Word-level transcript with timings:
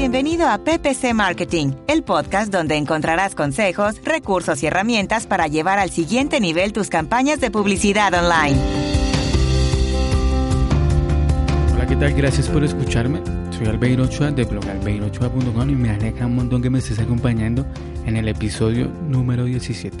Bienvenido 0.00 0.48
a 0.48 0.56
PPC 0.56 1.12
Marketing, 1.12 1.72
el 1.86 2.02
podcast 2.02 2.50
donde 2.50 2.74
encontrarás 2.78 3.34
consejos, 3.34 4.00
recursos 4.02 4.62
y 4.62 4.66
herramientas 4.66 5.26
para 5.26 5.46
llevar 5.46 5.78
al 5.78 5.90
siguiente 5.90 6.40
nivel 6.40 6.72
tus 6.72 6.88
campañas 6.88 7.38
de 7.38 7.50
publicidad 7.50 8.14
online. 8.14 8.58
Hola, 11.74 11.86
¿qué 11.86 11.96
tal? 11.96 12.14
Gracias 12.14 12.48
por 12.48 12.64
escucharme. 12.64 13.20
Soy 13.50 13.66
Albeiro 13.66 14.04
Ochoa 14.04 14.30
de 14.30 14.44
blogalbeirochoa.com 14.44 15.68
y 15.68 15.74
me 15.74 15.90
alegra 15.90 16.24
un 16.24 16.34
montón 16.34 16.62
que 16.62 16.70
me 16.70 16.78
estés 16.78 16.98
acompañando 16.98 17.66
en 18.06 18.16
el 18.16 18.26
episodio 18.26 18.88
número 19.06 19.44
17. 19.44 19.98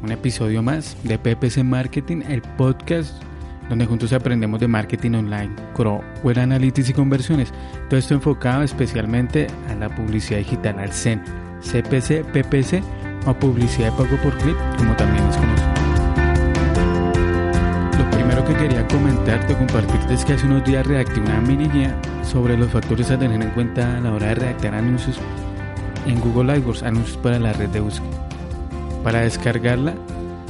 Un 0.00 0.12
episodio 0.12 0.62
más 0.62 0.96
de 1.02 1.18
PPC 1.18 1.64
Marketing, 1.64 2.22
el 2.28 2.40
podcast 2.56 3.20
donde 3.68 3.86
juntos 3.86 4.12
aprendemos 4.12 4.60
de 4.60 4.68
marketing 4.68 5.12
online, 5.12 5.50
Crow, 5.74 6.02
Web 6.22 6.38
Analytics 6.38 6.90
y 6.90 6.92
conversiones. 6.92 7.52
Todo 7.88 7.98
esto 7.98 8.14
enfocado 8.14 8.62
especialmente 8.62 9.46
a 9.70 9.74
la 9.74 9.88
publicidad 9.94 10.38
digital, 10.38 10.78
al 10.78 10.92
CEN, 10.92 11.22
CPC, 11.60 12.24
PPC 12.32 12.82
o 13.26 13.34
publicidad 13.34 13.90
de 13.90 14.04
pago 14.04 14.16
por 14.22 14.36
clip, 14.38 14.56
como 14.76 14.94
también 14.96 15.24
es 15.26 15.36
conocido. 15.36 15.68
Lo 17.98 18.10
primero 18.10 18.44
que 18.44 18.54
quería 18.54 18.86
comentarte 18.88 19.52
o 19.52 19.58
compartirte 19.58 20.14
es 20.14 20.24
que 20.24 20.34
hace 20.34 20.46
unos 20.46 20.64
días 20.64 20.86
redacté 20.86 21.20
una 21.20 21.40
mini 21.40 21.68
guía 21.68 21.94
sobre 22.22 22.56
los 22.56 22.70
factores 22.70 23.10
a 23.10 23.18
tener 23.18 23.40
en 23.42 23.50
cuenta 23.50 23.96
a 23.96 24.00
la 24.00 24.12
hora 24.12 24.28
de 24.28 24.34
redactar 24.36 24.74
anuncios 24.74 25.18
en 26.06 26.20
Google 26.20 26.52
AdWords, 26.52 26.82
anuncios 26.82 27.16
para 27.18 27.38
la 27.38 27.52
red 27.52 27.68
de 27.68 27.80
búsqueda. 27.80 28.08
Para 29.04 29.20
descargarla, 29.20 29.94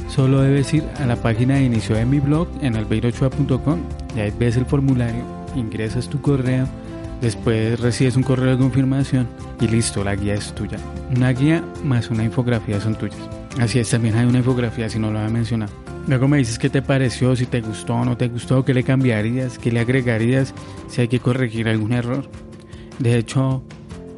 solo 0.09 0.41
debes 0.41 0.73
ir 0.73 0.83
a 0.97 1.05
la 1.05 1.15
página 1.15 1.55
de 1.55 1.63
inicio 1.63 1.95
de 1.95 2.05
mi 2.05 2.19
blog 2.19 2.47
en 2.61 2.75
albeirochoa.com 2.75 3.79
y 4.15 4.19
ahí 4.19 4.33
ves 4.37 4.57
el 4.57 4.65
formulario, 4.65 5.23
ingresas 5.55 6.09
tu 6.09 6.19
correo, 6.21 6.67
después 7.21 7.79
recibes 7.79 8.15
un 8.15 8.23
correo 8.23 8.51
de 8.51 8.57
confirmación 8.57 9.27
y 9.61 9.67
listo, 9.67 10.03
la 10.03 10.15
guía 10.15 10.33
es 10.33 10.53
tuya. 10.53 10.77
Una 11.15 11.31
guía 11.31 11.63
más 11.83 12.09
una 12.09 12.23
infografía 12.23 12.81
son 12.81 12.95
tuyas. 12.95 13.19
Así 13.59 13.79
es, 13.79 13.89
también 13.89 14.15
hay 14.15 14.25
una 14.25 14.39
infografía 14.39 14.89
si 14.89 14.99
no 14.99 15.11
lo 15.11 15.19
había 15.19 15.31
mencionado. 15.31 15.71
Luego 16.07 16.27
me 16.27 16.37
dices 16.37 16.57
qué 16.57 16.69
te 16.69 16.81
pareció, 16.81 17.35
si 17.35 17.45
te 17.45 17.61
gustó 17.61 17.93
o 17.93 18.05
no 18.05 18.17
te 18.17 18.29
gustó, 18.29 18.65
qué 18.65 18.73
le 18.73 18.83
cambiarías, 18.83 19.59
qué 19.59 19.71
le 19.71 19.79
agregarías, 19.79 20.53
si 20.87 21.01
hay 21.01 21.07
que 21.07 21.19
corregir 21.19 21.67
algún 21.67 21.93
error. 21.93 22.29
De 22.97 23.17
hecho, 23.17 23.63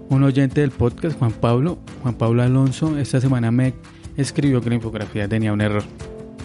un 0.09 0.23
oyente 0.23 0.62
del 0.62 0.72
podcast, 0.72 1.17
Juan 1.19 1.31
Pablo, 1.31 1.80
Juan 2.02 2.16
Pablo 2.16 2.44
Alonso, 2.44 2.97
esta 2.97 3.19
semana 3.19 3.52
me 3.52 3.73
escribió 4.17 4.62
que 4.62 4.70
la 4.70 4.76
infografía 4.76 5.28
tenía 5.28 5.54
un 5.54 5.62
error. 5.62 5.84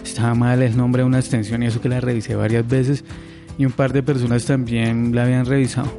Estaba 0.03 0.33
mal 0.33 0.61
el 0.61 0.75
nombre 0.77 1.01
de 1.01 1.07
una 1.07 1.19
extensión 1.19 1.63
y 1.63 1.67
eso 1.67 1.81
que 1.81 1.89
la 1.89 1.99
revisé 1.99 2.35
varias 2.35 2.67
veces 2.67 3.03
y 3.57 3.65
un 3.65 3.71
par 3.71 3.93
de 3.93 4.03
personas 4.03 4.45
también 4.45 5.13
la 5.13 5.23
habían 5.23 5.45
revisado 5.45 5.91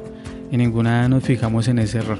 y 0.51 0.57
ninguna 0.57 1.07
nos 1.09 1.23
fijamos 1.23 1.67
en 1.67 1.79
ese 1.79 1.99
error. 1.99 2.19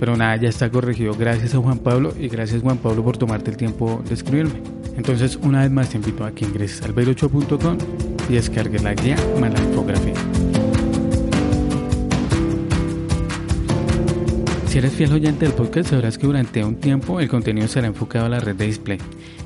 Pero 0.00 0.16
nada, 0.16 0.36
ya 0.36 0.48
está 0.48 0.70
corregido. 0.70 1.14
Gracias 1.14 1.54
a 1.54 1.58
Juan 1.58 1.78
Pablo 1.78 2.12
y 2.18 2.28
gracias 2.28 2.62
Juan 2.62 2.78
Pablo 2.78 3.02
por 3.02 3.16
tomarte 3.16 3.50
el 3.50 3.56
tiempo 3.56 4.02
de 4.06 4.14
escribirme. 4.14 4.60
Entonces, 4.96 5.36
una 5.36 5.62
vez 5.62 5.70
más 5.70 5.90
te 5.90 5.96
invito 5.96 6.24
a 6.24 6.32
que 6.32 6.44
ingreses 6.44 6.82
al 6.82 6.94
8com 6.94 7.78
y 8.28 8.34
descargues 8.34 8.82
la 8.82 8.94
guía 8.94 9.16
más 9.40 9.52
la 9.52 9.60
infografía. 9.60 10.14
Si 14.74 14.78
eres 14.78 14.94
fiel 14.94 15.12
oyente 15.12 15.44
del 15.44 15.54
podcast, 15.54 15.90
sabrás 15.90 16.18
que 16.18 16.26
durante 16.26 16.64
un 16.64 16.74
tiempo 16.74 17.20
el 17.20 17.28
contenido 17.28 17.68
será 17.68 17.86
enfocado 17.86 18.26
a 18.26 18.28
la 18.28 18.40
red 18.40 18.56
de 18.56 18.66
display. 18.66 18.98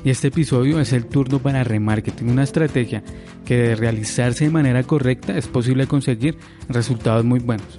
Y 0.03 0.09
este 0.09 0.29
episodio 0.29 0.79
es 0.79 0.91
el 0.91 1.05
turno 1.05 1.37
para 1.37 1.63
remarketing, 1.63 2.31
una 2.31 2.41
estrategia 2.41 3.03
que 3.45 3.55
de 3.55 3.75
realizarse 3.75 4.45
de 4.45 4.49
manera 4.49 4.81
correcta 4.81 5.37
es 5.37 5.47
posible 5.47 5.85
conseguir 5.85 6.35
resultados 6.67 7.25
muy 7.25 7.37
buenos. 7.41 7.77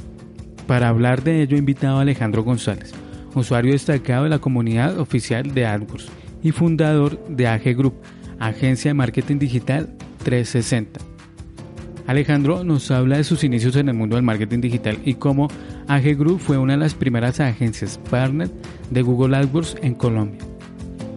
Para 0.69 0.91
hablar 0.91 1.25
de 1.25 1.43
ello 1.43 1.57
he 1.57 1.59
invitado 1.59 1.99
a 1.99 2.03
Alejandro 2.03 2.45
González, 2.45 2.93
usuario 3.35 3.73
destacado 3.73 4.23
de 4.23 4.31
la 4.31 4.39
comunidad 4.39 5.01
oficial 5.01 5.53
de 5.53 5.67
AdWords 5.67 6.07
y 6.45 6.53
fundador 6.53 7.19
de 7.27 7.49
AG 7.49 7.75
Group, 7.77 7.95
agencia 8.39 8.91
de 8.91 8.95
marketing 8.95 9.41
digital 9.41 9.97
360. 10.23 11.01
Alejandro 12.11 12.65
nos 12.65 12.91
habla 12.91 13.19
de 13.19 13.23
sus 13.23 13.45
inicios 13.45 13.77
en 13.77 13.89
el 13.89 13.95
mundo 13.95 14.17
del 14.17 14.25
marketing 14.25 14.61
digital 14.61 14.99
y 15.05 15.15
cómo 15.15 15.47
AG 15.87 16.17
Group 16.17 16.41
fue 16.41 16.59
una 16.59 16.73
de 16.73 16.81
las 16.81 16.95
primeras 16.95 17.39
agencias 17.39 18.01
partner 18.11 18.51
de 18.91 19.03
Google 19.03 19.37
AdWords 19.37 19.77
en 19.81 19.95
Colombia. 19.95 20.41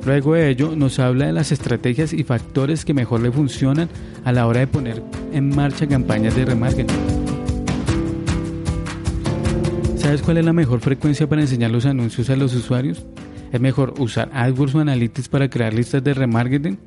Luego 0.06 0.36
de 0.36 0.52
ello 0.52 0.76
nos 0.76 1.00
habla 1.00 1.26
de 1.26 1.34
las 1.34 1.52
estrategias 1.52 2.14
y 2.14 2.24
factores 2.24 2.86
que 2.86 2.94
mejor 2.94 3.22
le 3.22 3.32
funcionan 3.32 3.90
a 4.24 4.32
la 4.32 4.46
hora 4.46 4.60
de 4.60 4.68
poner 4.68 5.02
en 5.34 5.50
marcha 5.50 5.88
campañas 5.88 6.36
de 6.36 6.46
remarketing. 6.46 6.96
¿Sabes 9.98 10.22
cuál 10.22 10.38
es 10.38 10.46
la 10.46 10.54
mejor 10.54 10.80
frecuencia 10.80 11.28
para 11.28 11.42
enseñar 11.42 11.72
los 11.72 11.88
anuncios 11.88 12.30
a 12.30 12.36
los 12.36 12.54
usuarios? 12.54 13.04
¿Es 13.52 13.60
mejor 13.60 13.96
usar 13.98 14.30
AdWords 14.32 14.76
o 14.76 14.80
Analytics 14.82 15.28
para 15.28 15.50
crear 15.50 15.74
listas 15.74 16.04
de 16.04 16.14
remarketing? 16.14 16.78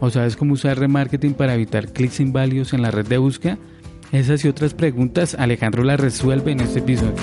¿O 0.00 0.10
sabes 0.10 0.36
cómo 0.36 0.54
usar 0.54 0.78
remarketing 0.78 1.34
para 1.34 1.54
evitar 1.54 1.92
clics 1.92 2.20
inválidos 2.20 2.72
en 2.72 2.82
la 2.82 2.90
red 2.90 3.06
de 3.06 3.18
búsqueda? 3.18 3.58
Esas 4.12 4.44
y 4.44 4.48
otras 4.48 4.74
preguntas 4.74 5.34
Alejandro 5.34 5.82
las 5.82 5.98
resuelve 5.98 6.52
en 6.52 6.60
este 6.60 6.80
episodio. 6.80 7.14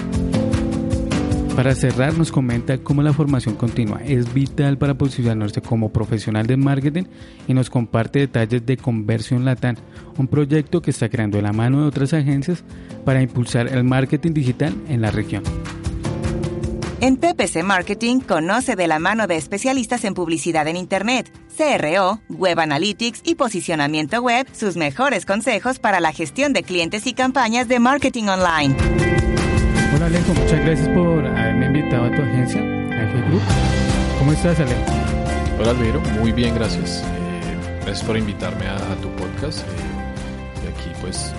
Para 1.56 1.76
cerrar 1.76 2.18
nos 2.18 2.32
comenta 2.32 2.78
cómo 2.78 3.04
la 3.04 3.14
formación 3.14 3.56
continua 3.56 4.02
es 4.06 4.34
vital 4.34 4.78
para 4.78 4.94
posicionarse 4.94 5.62
como 5.62 5.92
profesional 5.92 6.48
de 6.48 6.56
marketing 6.56 7.04
y 7.48 7.54
nos 7.54 7.70
comparte 7.70 8.20
detalles 8.20 8.66
de 8.66 8.78
Conversión 8.78 9.44
Latam, 9.44 9.76
un 10.18 10.28
proyecto 10.28 10.82
que 10.82 10.92
está 10.92 11.10
creando 11.10 11.38
de 11.38 11.44
la 11.44 11.52
mano 11.52 11.82
de 11.82 11.88
otras 11.88 12.14
agencias 12.14 12.64
para 13.04 13.22
impulsar 13.22 13.68
el 13.68 13.84
marketing 13.84 14.32
digital 14.34 14.74
en 14.88 15.02
la 15.02 15.12
región. 15.12 15.44
En 17.04 17.18
PPC 17.18 17.64
Marketing 17.64 18.20
conoce 18.20 18.76
de 18.76 18.86
la 18.86 19.00
mano 19.00 19.26
de 19.26 19.36
especialistas 19.36 20.06
en 20.06 20.14
publicidad 20.14 20.68
en 20.68 20.78
Internet, 20.78 21.32
CRO, 21.58 22.22
Web 22.30 22.60
Analytics 22.60 23.22
y 23.24 23.34
posicionamiento 23.34 24.22
web 24.22 24.46
sus 24.52 24.78
mejores 24.78 25.26
consejos 25.26 25.80
para 25.80 26.00
la 26.00 26.14
gestión 26.14 26.54
de 26.54 26.62
clientes 26.62 27.08
y 27.08 27.14
campañas 27.14 27.68
de 27.68 27.80
marketing 27.80 28.26
online. 28.26 28.76
Hola 29.96 30.06
Alejo, 30.06 30.32
muchas 30.36 30.60
gracias 30.64 30.90
por 30.90 31.26
haberme 31.26 31.66
invitado 31.66 32.04
a 32.04 32.16
tu 32.16 32.22
agencia, 32.22 32.62
AG 32.62 33.28
Group. 33.30 33.42
¿Cómo 34.20 34.34
estás 34.34 34.60
Alejo? 34.60 34.86
Hola 35.60 35.72
Alviro, 35.72 36.02
muy 36.20 36.32
bien, 36.32 36.54
gracias. 36.54 37.02
Eh, 37.02 37.82
gracias 37.84 38.04
por 38.04 38.16
invitarme 38.16 38.68
a, 38.68 38.78
tu 39.02 39.10
podcast 39.16 39.62
eh, 39.62 40.66
y 40.66 40.68
aquí 40.68 40.96
pues 41.02 41.34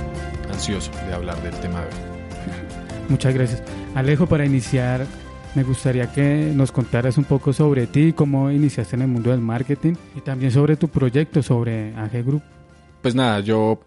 ansioso 0.53 0.91
de 1.06 1.15
hablar 1.15 1.41
del 1.41 1.55
tema 1.61 1.83
de 1.83 1.87
hoy. 1.87 3.09
Muchas 3.09 3.33
gracias. 3.33 3.62
Alejo, 3.94 4.27
para 4.27 4.44
iniciar 4.44 5.06
me 5.54 5.62
gustaría 5.64 6.10
que 6.10 6.50
nos 6.54 6.72
contaras 6.72 7.18
un 7.18 7.24
poco 7.24 7.52
sobre 7.52 7.86
ti, 7.86 8.12
cómo 8.12 8.50
iniciaste 8.50 8.96
en 8.96 9.02
el 9.02 9.08
mundo 9.08 9.30
del 9.30 9.40
marketing 9.40 9.94
y 10.16 10.20
también 10.20 10.50
sobre 10.50 10.76
tu 10.76 10.88
proyecto, 10.88 11.42
sobre 11.42 11.94
AG 11.94 12.24
Group. 12.24 12.42
Pues 13.02 13.14
nada, 13.14 13.40
yo 13.40 13.80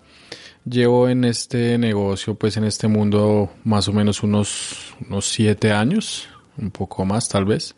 llevo 0.64 1.10
en 1.10 1.24
este 1.24 1.78
negocio, 1.78 2.36
pues 2.36 2.58
en 2.58 2.66
este 2.66 2.88
mundo 2.88 3.52
más 3.64 3.88
o 3.88 3.94
menos 3.94 4.22
unos, 4.22 4.94
unos 5.08 5.26
siete 5.26 5.72
años, 5.72 6.28
un 6.58 6.70
poco 6.70 7.04
más 7.06 7.28
tal 7.30 7.46
vez. 7.46 7.76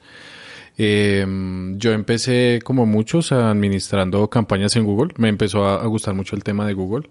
Em, 0.77 1.77
yo 1.77 1.93
empecé 1.93 2.59
como 2.63 2.85
muchos 2.85 3.31
administrando 3.31 4.29
campañas 4.29 4.75
en 4.75 4.83
Google. 4.83 5.13
Me 5.17 5.29
empezó 5.29 5.65
a, 5.65 5.85
gustar 5.87 6.13
mucho 6.13 6.35
el 6.35 6.43
tema 6.43 6.67
de 6.67 6.73
Google, 6.73 7.09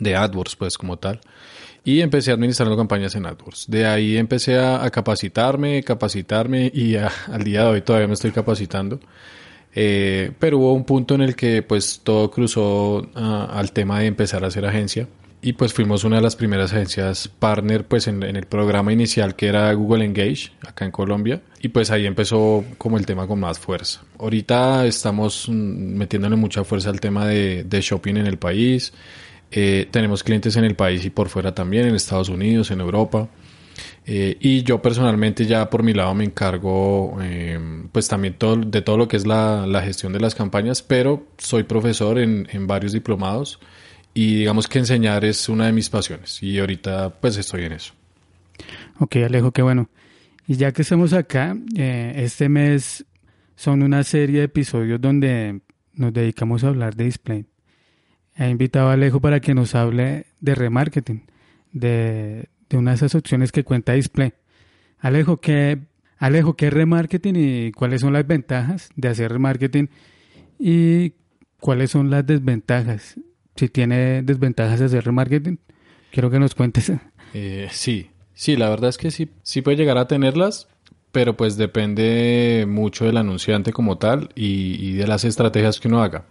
de 0.00 0.16
AdWords 0.16 0.56
pues 0.56 0.78
como 0.78 0.98
tal 0.98 1.20
y 1.84 2.00
empecé 2.00 2.32
administrando 2.32 2.76
campañas 2.76 3.14
en 3.14 3.26
AdWords. 3.26 3.66
De 3.68 3.86
ahí 3.86 4.16
empecé 4.16 4.58
a, 4.58 4.88
capacitarme, 4.90 5.82
capacitarme 5.82 6.70
y 6.72 6.96
al 6.96 7.44
día 7.44 7.62
de 7.62 7.66
hoy 7.68 7.82
todavía 7.82 8.08
me 8.08 8.14
estoy 8.14 8.32
capacitando. 8.32 9.00
Eh, 9.74 10.32
pero 10.38 10.58
hubo 10.58 10.74
un 10.74 10.84
punto 10.84 11.14
en 11.14 11.22
el 11.22 11.34
que 11.34 11.62
pues 11.62 12.02
todo 12.04 12.30
cruzó 12.30 13.08
ah, 13.14 13.48
al 13.52 13.72
tema 13.72 14.00
de 14.00 14.06
empezar 14.06 14.44
a 14.44 14.48
hacer 14.48 14.66
agencia 14.66 15.08
y 15.40 15.54
pues 15.54 15.72
fuimos 15.72 16.04
una 16.04 16.16
de 16.16 16.22
las 16.22 16.36
primeras 16.36 16.72
agencias 16.74 17.26
partner 17.26 17.86
pues 17.86 18.06
en, 18.06 18.22
en, 18.22 18.36
el 18.36 18.44
programa 18.44 18.92
inicial 18.92 19.34
que 19.34 19.46
era 19.48 19.72
Google 19.72 20.04
Engage 20.04 20.52
acá 20.60 20.84
en 20.84 20.90
Colombia 20.90 21.40
y 21.60 21.68
pues 21.68 21.90
ahí 21.90 22.04
empezó 22.04 22.62
como 22.76 22.98
el 22.98 23.06
tema 23.06 23.26
con 23.26 23.40
más 23.40 23.58
fuerza. 23.58 24.02
Ahorita 24.18 24.84
estamos 24.84 25.48
mm, 25.48 25.52
metiéndole 25.52 26.36
mucha 26.36 26.64
fuerza 26.64 26.90
al 26.90 27.00
tema 27.00 27.26
de, 27.26 27.64
de 27.64 27.80
shopping 27.80 28.16
en 28.16 28.26
el 28.26 28.36
país, 28.36 28.92
eh, 29.52 29.86
tenemos 29.90 30.24
clientes 30.24 30.56
en 30.56 30.64
el 30.64 30.74
país 30.74 31.04
y 31.04 31.10
por 31.10 31.28
fuera 31.28 31.54
también, 31.54 31.86
en 31.86 31.94
Estados 31.94 32.30
Unidos, 32.30 32.70
en 32.70 32.80
Europa. 32.80 33.28
Eh, 34.06 34.36
y 34.40 34.62
yo 34.62 34.82
personalmente 34.82 35.46
ya 35.46 35.70
por 35.70 35.82
mi 35.82 35.92
lado 35.92 36.12
me 36.14 36.24
encargo 36.24 37.16
eh, 37.22 37.58
pues 37.92 38.08
también 38.08 38.34
todo, 38.34 38.56
de 38.56 38.82
todo 38.82 38.96
lo 38.96 39.06
que 39.06 39.16
es 39.16 39.26
la, 39.26 39.82
gestión 39.84 40.12
de 40.12 40.20
las 40.20 40.34
campañas, 40.34 40.82
pero 40.82 41.26
soy 41.38 41.62
profesor 41.62 42.18
en, 42.18 42.66
varios 42.66 42.92
diplomados 42.92 43.60
y 44.12 44.38
digamos 44.38 44.66
que 44.66 44.80
enseñar 44.80 45.24
es 45.24 45.48
una 45.48 45.66
de 45.66 45.72
mis 45.72 45.88
pasiones 45.88 46.42
y 46.42 46.58
ahorita 46.58 47.10
pues 47.20 47.36
estoy 47.36 47.64
en 47.64 47.72
eso. 47.72 47.92
Ok 48.98 49.16
Alejo, 49.16 49.52
qué 49.52 49.62
bueno. 49.62 49.88
Y 50.48 50.56
ya 50.56 50.72
que 50.72 50.82
estamos 50.82 51.12
acá, 51.12 51.56
este 51.76 52.48
mes 52.48 53.04
son 53.54 53.82
una 53.82 54.02
serie 54.02 54.40
de 54.40 54.44
episodios 54.46 55.00
donde 55.00 55.60
nos 55.94 56.12
dedicamos 56.12 56.64
a 56.64 56.68
hablar 56.68 56.96
de 56.96 57.04
display. 57.04 57.46
He 58.36 58.48
invitado 58.48 58.88
a 58.88 58.94
Alejo 58.94 59.20
para 59.20 59.40
que 59.40 59.54
nos 59.54 59.74
hable 59.74 60.26
de 60.40 60.54
remarketing, 60.54 61.22
de, 61.72 62.48
de 62.68 62.76
una 62.76 62.92
de 62.92 62.96
esas 62.96 63.14
opciones 63.14 63.52
que 63.52 63.64
cuenta 63.64 63.92
Display. 63.92 64.32
Alejo, 64.98 65.38
¿qué, 65.38 65.80
Alejo, 66.18 66.54
¿qué 66.54 66.68
es 66.68 66.72
remarketing 66.72 67.34
y 67.36 67.72
cuáles 67.72 68.00
son 68.00 68.12
las 68.12 68.26
ventajas 68.26 68.90
de 68.96 69.08
hacer 69.08 69.32
remarketing 69.32 69.90
y 70.58 71.14
cuáles 71.58 71.90
son 71.90 72.10
las 72.10 72.24
desventajas? 72.26 73.16
Si 73.56 73.68
tiene 73.68 74.22
desventajas 74.22 74.80
de 74.80 74.86
hacer 74.86 75.04
remarketing, 75.04 75.58
quiero 76.10 76.30
que 76.30 76.38
nos 76.38 76.54
cuentes. 76.54 76.92
Eh, 77.34 77.68
sí, 77.70 78.10
sí, 78.34 78.56
la 78.56 78.68
verdad 78.68 78.90
es 78.90 78.98
que 78.98 79.10
sí, 79.10 79.30
sí 79.42 79.62
puede 79.62 79.78
llegar 79.78 79.96
a 79.96 80.06
tenerlas, 80.06 80.68
pero 81.12 81.34
pues 81.34 81.56
depende 81.56 82.66
mucho 82.68 83.06
del 83.06 83.16
anunciante 83.16 83.72
como 83.72 83.96
tal 83.96 84.28
y 84.34 84.92
de 84.92 85.06
las 85.06 85.24
estrategias 85.24 85.80
que 85.80 85.88
uno 85.88 86.02
haga. 86.02 86.26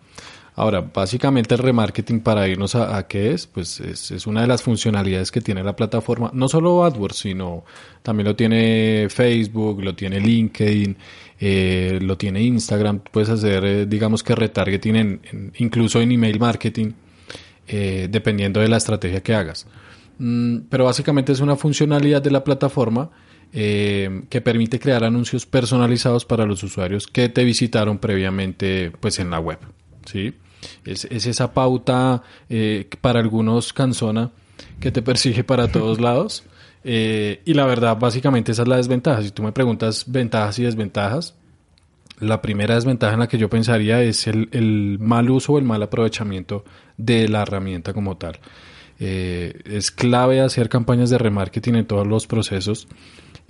Ahora, 0.55 0.81
básicamente 0.81 1.55
el 1.55 1.59
remarketing 1.59 2.19
para 2.19 2.47
irnos 2.47 2.75
a, 2.75 3.07
qué 3.07 3.31
es, 3.31 3.47
pues 3.47 3.79
es, 3.79 4.27
una 4.27 4.41
de 4.41 4.47
las 4.47 4.61
funcionalidades 4.61 5.31
que 5.31 5.39
tiene 5.39 5.63
la 5.63 5.75
plataforma, 5.75 6.29
no 6.33 6.49
solo 6.49 6.83
AdWords, 6.83 7.17
sino 7.17 7.63
también 8.03 8.27
lo 8.27 8.35
tiene 8.35 9.07
Facebook, 9.09 9.81
lo 9.81 9.95
tiene 9.95 10.19
LinkedIn, 10.19 10.97
eh, 11.39 11.99
lo 12.01 12.17
tiene 12.17 12.41
Instagram, 12.43 12.99
puedes 12.99 13.29
hacer, 13.29 13.63
eh, 13.63 13.85
digamos 13.85 14.23
que 14.23 14.35
retargeting 14.35 14.95
en, 14.97 15.51
incluso 15.57 16.01
en 16.01 16.11
email 16.11 16.37
marketing, 16.37 16.91
eh, 17.67 18.09
dependiendo 18.11 18.59
de 18.59 18.67
la 18.67 18.77
estrategia 18.77 19.23
que 19.23 19.33
hagas. 19.33 19.67
Mm, 20.19 20.63
pero 20.69 20.83
básicamente 20.83 21.31
es 21.31 21.39
una 21.39 21.55
funcionalidad 21.55 22.21
de 22.21 22.31
la 22.31 22.43
plataforma 22.43 23.09
que 23.53 24.41
permite 24.41 24.79
crear 24.79 25.03
anuncios 25.03 25.45
personalizados 25.45 26.23
para 26.23 26.45
los 26.45 26.63
usuarios 26.63 27.05
que 27.05 27.27
te 27.27 27.43
visitaron 27.43 27.97
previamente 27.97 28.93
pues 29.01 29.19
en 29.19 29.29
la 29.29 29.41
web. 29.41 29.59
¿Sí? 30.05 30.33
Es, 30.85 31.05
esa 31.05 31.53
pauta 31.53 32.23
eh, 32.49 32.87
para 33.01 33.19
algunos 33.19 33.73
canzona 33.73 34.31
que 34.79 34.91
te 34.91 35.01
persigue 35.01 35.43
para 35.43 35.71
todos 35.71 35.99
lados. 36.01 36.43
Eh, 36.83 37.41
y 37.45 37.53
la 37.53 37.65
verdad, 37.65 37.97
básicamente 37.97 38.51
esa 38.51 38.63
es 38.63 38.67
la 38.67 38.77
desventaja. 38.77 39.21
Si 39.21 39.31
tú 39.31 39.43
me 39.43 39.51
preguntas 39.51 40.05
ventajas 40.07 40.59
y 40.59 40.63
desventajas, 40.63 41.35
la 42.19 42.41
primera 42.41 42.75
desventaja 42.75 43.13
en 43.13 43.19
la 43.19 43.27
que 43.27 43.37
yo 43.37 43.49
pensaría 43.49 44.01
es 44.01 44.27
el, 44.27 44.97
mal 44.99 45.29
uso 45.29 45.53
o 45.53 45.57
el 45.57 45.65
mal 45.65 45.81
aprovechamiento 45.81 46.63
de 46.97 47.27
la 47.27 47.41
herramienta 47.41 47.93
como 47.93 48.17
tal. 48.17 48.39
Eh, 48.99 49.59
es 49.65 49.89
clave 49.89 50.41
hacer 50.41 50.69
campañas 50.69 51.09
de 51.09 51.17
remarketing 51.17 51.75
en 51.75 51.87
todos 51.87 52.05
los 52.05 52.27
procesos 52.27 52.87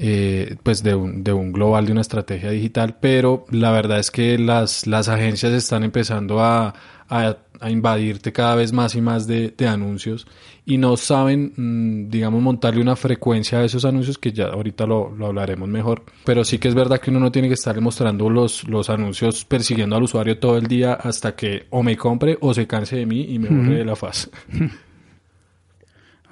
eh, 0.03 0.55
pues 0.63 0.81
de 0.81 0.95
un, 0.95 1.23
de 1.23 1.31
un, 1.31 1.51
global, 1.51 1.85
de 1.85 1.91
una 1.91 2.01
estrategia 2.01 2.49
digital, 2.49 2.97
pero 2.99 3.45
la 3.51 3.69
verdad 3.69 3.99
es 3.99 4.09
que 4.09 4.39
las, 4.39 4.87
las 4.87 5.07
agencias 5.09 5.53
están 5.53 5.83
empezando 5.83 6.39
a, 6.39 6.73
a, 7.07 7.37
invadirte 7.69 8.33
cada 8.33 8.55
vez 8.55 8.73
más 8.73 8.95
y 8.95 9.01
más 9.01 9.27
de, 9.27 9.53
de 9.55 9.67
anuncios 9.67 10.25
y 10.65 10.79
no 10.79 10.97
saben, 10.97 11.53
mm, 11.55 12.09
digamos, 12.09 12.41
montarle 12.41 12.81
una 12.81 12.95
frecuencia 12.95 13.59
a 13.59 13.63
esos 13.63 13.85
anuncios 13.85 14.17
que 14.17 14.31
ya 14.31 14.47
ahorita 14.47 14.87
lo, 14.87 15.11
lo, 15.15 15.27
hablaremos 15.27 15.69
mejor, 15.69 16.01
pero 16.25 16.43
sí 16.43 16.57
que 16.57 16.67
es 16.67 16.73
verdad 16.73 16.99
que 16.99 17.11
uno 17.11 17.19
no 17.19 17.31
tiene 17.31 17.47
que 17.47 17.53
estar 17.53 17.79
mostrando 17.79 18.27
los, 18.27 18.67
los 18.67 18.89
anuncios 18.89 19.45
persiguiendo 19.45 19.95
al 19.95 20.01
usuario 20.01 20.39
todo 20.39 20.57
el 20.57 20.65
día 20.65 20.93
hasta 20.93 21.35
que 21.35 21.67
o 21.69 21.83
me 21.83 21.95
compre 21.95 22.39
o 22.41 22.55
se 22.55 22.65
canse 22.65 22.95
de 22.95 23.05
mí 23.05 23.21
y 23.29 23.37
me 23.37 23.49
borre 23.49 23.77
de 23.77 23.85
la 23.85 23.95
faz. 23.95 24.31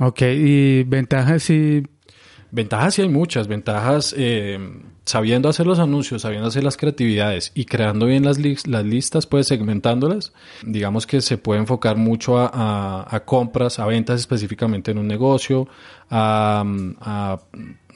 Ok, 0.02 0.22
y 0.22 0.84
ventajas 0.84 1.50
y 1.50 1.84
Ventajas 2.52 2.96
sí 2.96 3.02
hay 3.04 3.10
muchas, 3.10 3.48
ventajas 3.48 4.14
eh, 4.18 4.60
sabiendo 5.06 5.50
hacer 5.50 5.68
los 5.68 5.80
anuncios, 5.80 6.24
sabiendo 6.24 6.48
hacer 6.48 6.64
las 6.64 6.78
creatividades 6.78 7.52
y 7.54 7.66
creando 7.66 8.06
bien 8.06 8.26
las, 8.26 8.40
las 8.68 8.86
listas, 8.86 9.28
pues 9.28 9.48
segmentándolas, 9.48 10.34
digamos 10.64 11.06
que 11.06 11.22
se 11.22 11.38
puede 11.38 11.60
enfocar 11.60 11.98
mucho 11.98 12.38
a, 12.40 13.06
a 13.08 13.20
compras, 13.26 13.80
a 13.80 13.86
ventas 13.86 14.20
específicamente 14.20 14.92
en 14.92 14.98
un 14.98 15.08
negocio, 15.08 15.68
a, 16.10 17.40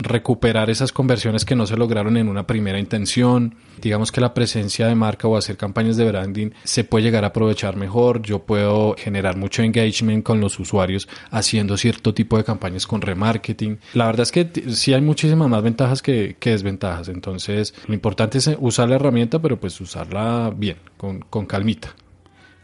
recuperar 0.04 0.70
esas 0.70 0.92
conversiones 0.92 1.46
que 1.46 1.56
no 1.56 1.66
se 1.66 1.78
lograron 1.78 2.18
en 2.18 2.28
una 2.28 2.46
primera 2.46 2.80
intención. 2.80 3.56
Digamos 3.82 4.12
que 4.12 4.22
la 4.22 4.34
presencia 4.34 4.88
de 4.88 4.96
marca 4.96 5.28
o 5.28 5.38
hacer 5.38 5.58
campañas 5.58 5.98
de 5.98 6.06
branding 6.06 6.52
se 6.64 6.84
puede 6.84 7.06
llegar 7.06 7.24
a 7.24 7.28
aprovechar 7.28 7.76
mejor. 7.76 8.22
Yo 8.22 8.40
puedo 8.40 8.96
generar 8.98 9.38
mucho 9.38 9.64
engagement 9.64 10.24
con 10.24 10.40
los 10.40 10.60
usuarios 10.60 11.08
haciendo 11.32 11.78
cierto 11.78 12.14
tipo 12.14 12.38
de 12.38 12.44
campañas 12.44 12.86
con 12.86 13.02
remarketing. 13.02 13.80
La 13.94 14.06
verdad 14.06 14.24
es 14.24 14.32
que 14.32 14.50
sí 14.74 14.94
hay 14.94 15.02
muchísimas 15.02 15.50
más 15.50 15.64
ventajas 15.64 16.02
que, 16.02 16.36
desventajas. 16.40 17.08
Entonces, 17.08 17.74
lo 17.88 17.94
importante 17.94 18.38
es 18.38 18.50
usar 18.60 18.90
la 18.90 18.96
herramienta, 18.96 19.40
pero 19.40 19.60
pues 19.60 19.80
usarla 19.82 20.54
bien, 20.56 20.78
con, 20.98 21.22
con 21.22 21.46
calmita 21.46 21.96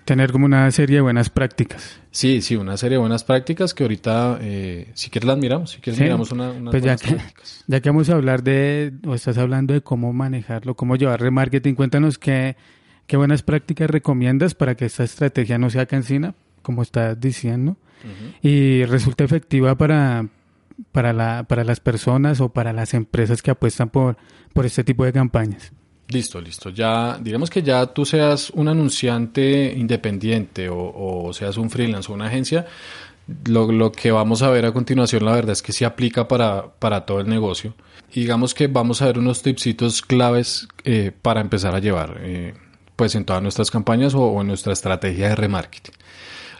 tener 0.10 0.32
como 0.32 0.46
una 0.46 0.72
serie 0.72 0.96
de 0.96 1.02
buenas 1.02 1.30
prácticas. 1.30 2.00
Sí, 2.10 2.42
sí, 2.42 2.56
una 2.56 2.78
serie 2.78 2.96
de 2.96 3.00
buenas 3.00 3.24
prácticas 3.24 3.76
que 3.76 3.84
ahorita, 3.84 4.40
eh, 4.42 4.90
si 4.96 5.12
quieres 5.12 5.28
las 5.28 5.38
miramos, 5.38 5.70
si 5.70 5.82
quieres 5.82 6.02
miramos 6.02 6.32
una, 6.32 6.50
unas 6.50 6.72
pues 6.72 6.82
ya 6.82 6.96
que, 6.96 7.16
Ya 7.68 7.80
que 7.80 7.90
vamos 7.90 8.10
a 8.10 8.16
hablar 8.16 8.42
de, 8.42 8.92
o 9.06 9.14
estás 9.14 9.38
hablando 9.38 9.76
de 9.76 9.82
cómo 9.82 10.12
manejarlo, 10.12 10.74
cómo 10.74 10.96
llevar 10.96 11.22
remarketing, 11.22 11.76
cuéntanos 11.76 12.18
qué, 12.18 12.56
qué 13.06 13.18
buenas 13.18 13.44
prácticas 13.44 13.88
recomiendas 13.88 14.56
para 14.56 14.74
que 14.74 14.86
esta 14.86 15.04
estrategia 15.04 15.60
no 15.60 15.70
sea 15.70 15.86
cansina, 15.86 16.34
como 16.64 16.82
estás 16.82 17.20
diciendo, 17.20 17.78
y 18.42 18.86
resulte 18.86 19.24
efectiva 19.24 19.76
para, 19.78 20.26
para, 20.92 21.14
la, 21.14 21.44
para 21.44 21.64
las 21.64 21.82
personas 21.82 22.42
o 22.42 22.50
para 22.50 22.74
las 22.74 22.96
empresas 22.96 23.44
que 23.44 23.52
apuestan 23.52 23.90
por, 23.90 24.18
por 24.54 24.66
este 24.66 24.84
tipo 24.84 25.06
de 25.06 25.14
campañas. 25.14 25.72
Listo, 26.10 26.42
listo. 26.42 26.72
Ya, 26.72 27.20
digamos 27.22 27.52
que 27.52 27.62
ya 27.62 27.86
tú 27.86 28.04
seas 28.04 28.50
un 28.50 28.68
anunciante 28.68 29.74
independiente 29.78 30.68
o, 30.72 31.32
seas 31.34 31.56
un 31.58 31.70
freelance 31.70 32.12
o 32.12 32.16
una 32.16 32.26
agencia, 32.26 32.66
lo, 33.46 33.72
lo, 33.72 33.92
que 33.92 34.10
vamos 34.10 34.42
a 34.42 34.50
ver 34.50 34.66
a 34.66 34.72
continuación, 34.72 35.24
la 35.24 35.34
verdad 35.34 35.52
es 35.52 35.62
que 35.62 35.72
sí 35.72 35.86
aplica 35.86 36.28
para, 36.28 36.74
para 36.80 37.06
todo 37.06 37.20
el 37.20 37.30
negocio. 37.30 37.76
Y 38.12 38.22
digamos 38.22 38.56
que 38.56 38.66
vamos 38.66 39.04
a 39.04 39.06
ver 39.06 39.20
unos 39.20 39.44
tipsitos 39.44 40.02
claves 40.02 40.68
eh, 40.84 41.12
para 41.22 41.42
empezar 41.42 41.76
a 41.76 41.80
llevar, 41.80 42.18
eh, 42.22 42.56
pues 42.96 43.14
en 43.14 43.24
todas 43.24 43.44
nuestras 43.44 43.70
campañas 43.70 44.16
o 44.16 44.42
en 44.42 44.48
nuestra 44.48 44.74
estrategia 44.74 45.30
de 45.30 45.36
remarketing. 45.36 45.94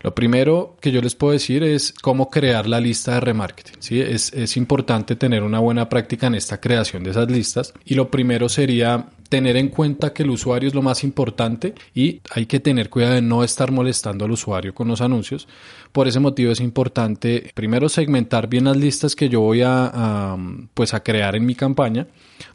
Lo 0.02 0.16
primero 0.16 0.78
que 0.82 0.92
yo 0.92 1.02
les 1.02 1.16
puedo 1.16 1.34
decir 1.34 1.64
es 1.64 1.94
cómo 1.94 2.30
crear 2.30 2.68
la 2.68 2.80
lista 2.80 3.16
de 3.16 3.20
remarketing. 3.20 3.76
¿sí? 3.80 4.02
Es, 4.02 4.34
es 4.34 4.58
importante 4.58 5.16
tener 5.16 5.44
una 5.44 5.60
buena 5.60 5.90
práctica 5.90 6.28
en 6.28 6.36
esta 6.36 6.60
creación 6.60 7.04
de 7.04 7.12
esas 7.12 7.30
listas. 7.30 7.74
Y 7.86 7.96
lo 7.96 8.10
primero 8.10 8.50
sería 8.50 9.08
tener 9.30 9.58
en 9.58 9.70
cuenta 9.70 10.12
que 10.12 10.24
el 10.24 10.32
usuario 10.32 10.68
es 10.68 10.76
lo 10.76 10.82
más 10.82 11.04
importante 11.04 11.76
y 11.94 12.22
hay 12.32 12.48
que 12.48 12.60
tener 12.60 12.90
cuidado 12.90 13.14
de 13.14 13.22
no 13.22 13.44
estar 13.44 13.72
molestando 13.72 14.26
al 14.26 14.32
usuario 14.32 14.74
con 14.74 14.88
los 14.88 15.02
anuncios. 15.02 15.48
Por 15.92 16.08
ese 16.08 16.20
motivo 16.20 16.52
es 16.52 16.60
importante 16.60 17.52
primero 17.54 17.88
segmentar 17.90 18.48
bien 18.48 18.66
las 18.66 18.78
listas 18.78 19.16
que 19.16 19.30
yo 19.30 19.42
voy 19.42 19.62
a, 19.64 20.36
pues 20.74 20.94
a 20.94 21.02
crear 21.02 21.36
en 21.36 21.46
mi 21.46 21.56
campaña 21.56 22.08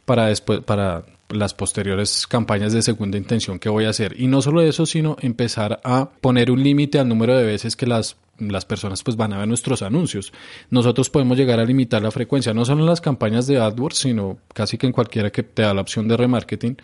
para 0.03 0.27
después 0.27 0.59
para 0.59 1.05
las 1.29 1.53
posteriores 1.53 2.27
campañas 2.27 2.73
de 2.73 2.81
segunda 2.81 3.17
intención 3.17 3.59
que 3.59 3.69
voy 3.69 3.85
a 3.85 3.89
hacer. 3.89 4.19
Y 4.19 4.27
no 4.27 4.41
solo 4.41 4.61
eso, 4.61 4.85
sino 4.85 5.17
empezar 5.21 5.79
a 5.83 6.09
poner 6.21 6.51
un 6.51 6.63
límite 6.63 6.99
al 6.99 7.07
número 7.07 7.35
de 7.37 7.43
veces 7.43 7.75
que 7.75 7.87
las, 7.87 8.17
las 8.37 8.65
personas 8.65 9.01
pues 9.03 9.17
van 9.17 9.33
a 9.33 9.39
ver 9.39 9.47
nuestros 9.47 9.81
anuncios. 9.81 10.33
Nosotros 10.69 11.09
podemos 11.09 11.37
llegar 11.37 11.59
a 11.59 11.65
limitar 11.65 12.01
la 12.01 12.11
frecuencia, 12.11 12.53
no 12.53 12.63
solo 12.63 12.81
en 12.81 12.87
las 12.87 13.01
campañas 13.01 13.47
de 13.47 13.57
AdWords, 13.57 13.97
sino 13.97 14.37
casi 14.53 14.77
que 14.77 14.85
en 14.85 14.93
cualquiera 14.93 15.31
que 15.31 15.43
te 15.43 15.63
da 15.63 15.73
la 15.73 15.81
opción 15.81 16.07
de 16.07 16.17
remarketing. 16.17 16.77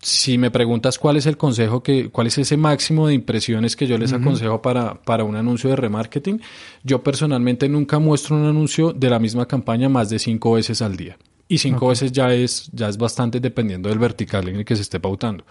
Si 0.00 0.36
me 0.36 0.50
preguntas 0.50 0.98
cuál 0.98 1.16
es 1.16 1.26
el 1.26 1.36
consejo 1.36 1.82
que, 1.82 2.10
cuál 2.10 2.26
es 2.26 2.36
ese 2.38 2.56
máximo 2.56 3.08
de 3.08 3.14
impresiones 3.14 3.76
que 3.76 3.86
yo 3.86 3.96
les 3.96 4.12
aconsejo 4.12 4.60
para, 4.60 4.94
para 5.02 5.24
un 5.24 5.36
anuncio 5.36 5.70
de 5.70 5.76
remarketing, 5.76 6.40
yo 6.82 7.02
personalmente 7.02 7.68
nunca 7.68 7.98
muestro 7.98 8.36
un 8.36 8.46
anuncio 8.46 8.92
de 8.92 9.10
la 9.10 9.18
misma 9.18 9.46
campaña 9.46 9.88
más 9.88 10.10
de 10.10 10.18
cinco 10.18 10.52
veces 10.52 10.82
al 10.82 10.96
día 10.96 11.16
y 11.48 11.58
cinco 11.58 11.88
veces 11.88 12.12
ya 12.12 12.32
es, 12.32 12.68
ya 12.72 12.88
es 12.88 12.96
bastante 12.96 13.40
dependiendo 13.40 13.88
del 13.88 13.98
vertical 13.98 14.48
en 14.48 14.56
el 14.56 14.64
que 14.64 14.76
se 14.76 14.82
esté 14.82 15.00
pautando. 15.00 15.44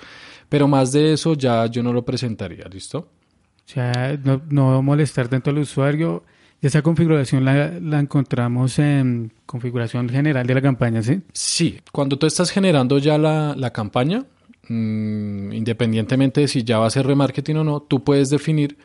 Pero 0.50 0.68
más 0.68 0.92
de 0.92 1.14
eso 1.14 1.34
ya 1.34 1.66
yo 1.68 1.82
no 1.84 1.94
lo 1.94 2.04
presentaría, 2.04 2.66
¿listo? 2.66 3.00
O 3.00 3.68
sea, 3.68 4.18
no, 4.24 4.42
no 4.50 4.82
molestar 4.82 5.28
tanto 5.28 5.50
al 5.50 5.58
usuario. 5.60 6.24
Esa 6.62 6.82
configuración 6.82 7.46
la, 7.46 7.80
la, 7.80 8.00
encontramos 8.00 8.80
en 8.80 9.32
configuración 9.46 10.10
general 10.10 10.46
de 10.48 10.54
la 10.54 10.62
campaña, 10.62 11.02
¿sí? 11.02 11.22
Sí, 11.34 11.80
cuando 11.92 12.18
tú 12.18 12.26
estás 12.28 12.50
generando 12.50 12.98
ya 12.98 13.18
la, 13.18 13.56
la 13.56 13.72
campaña, 13.72 14.26
mmm, 14.68 15.52
independientemente 15.52 16.42
de 16.42 16.48
si 16.48 16.64
ya 16.64 16.80
va 16.80 16.88
a 16.88 16.90
ser 16.90 17.06
remarketing 17.06 17.58
o 17.58 17.64
no, 17.64 17.82
tú 17.82 18.04
puedes 18.04 18.30
definir 18.30 18.78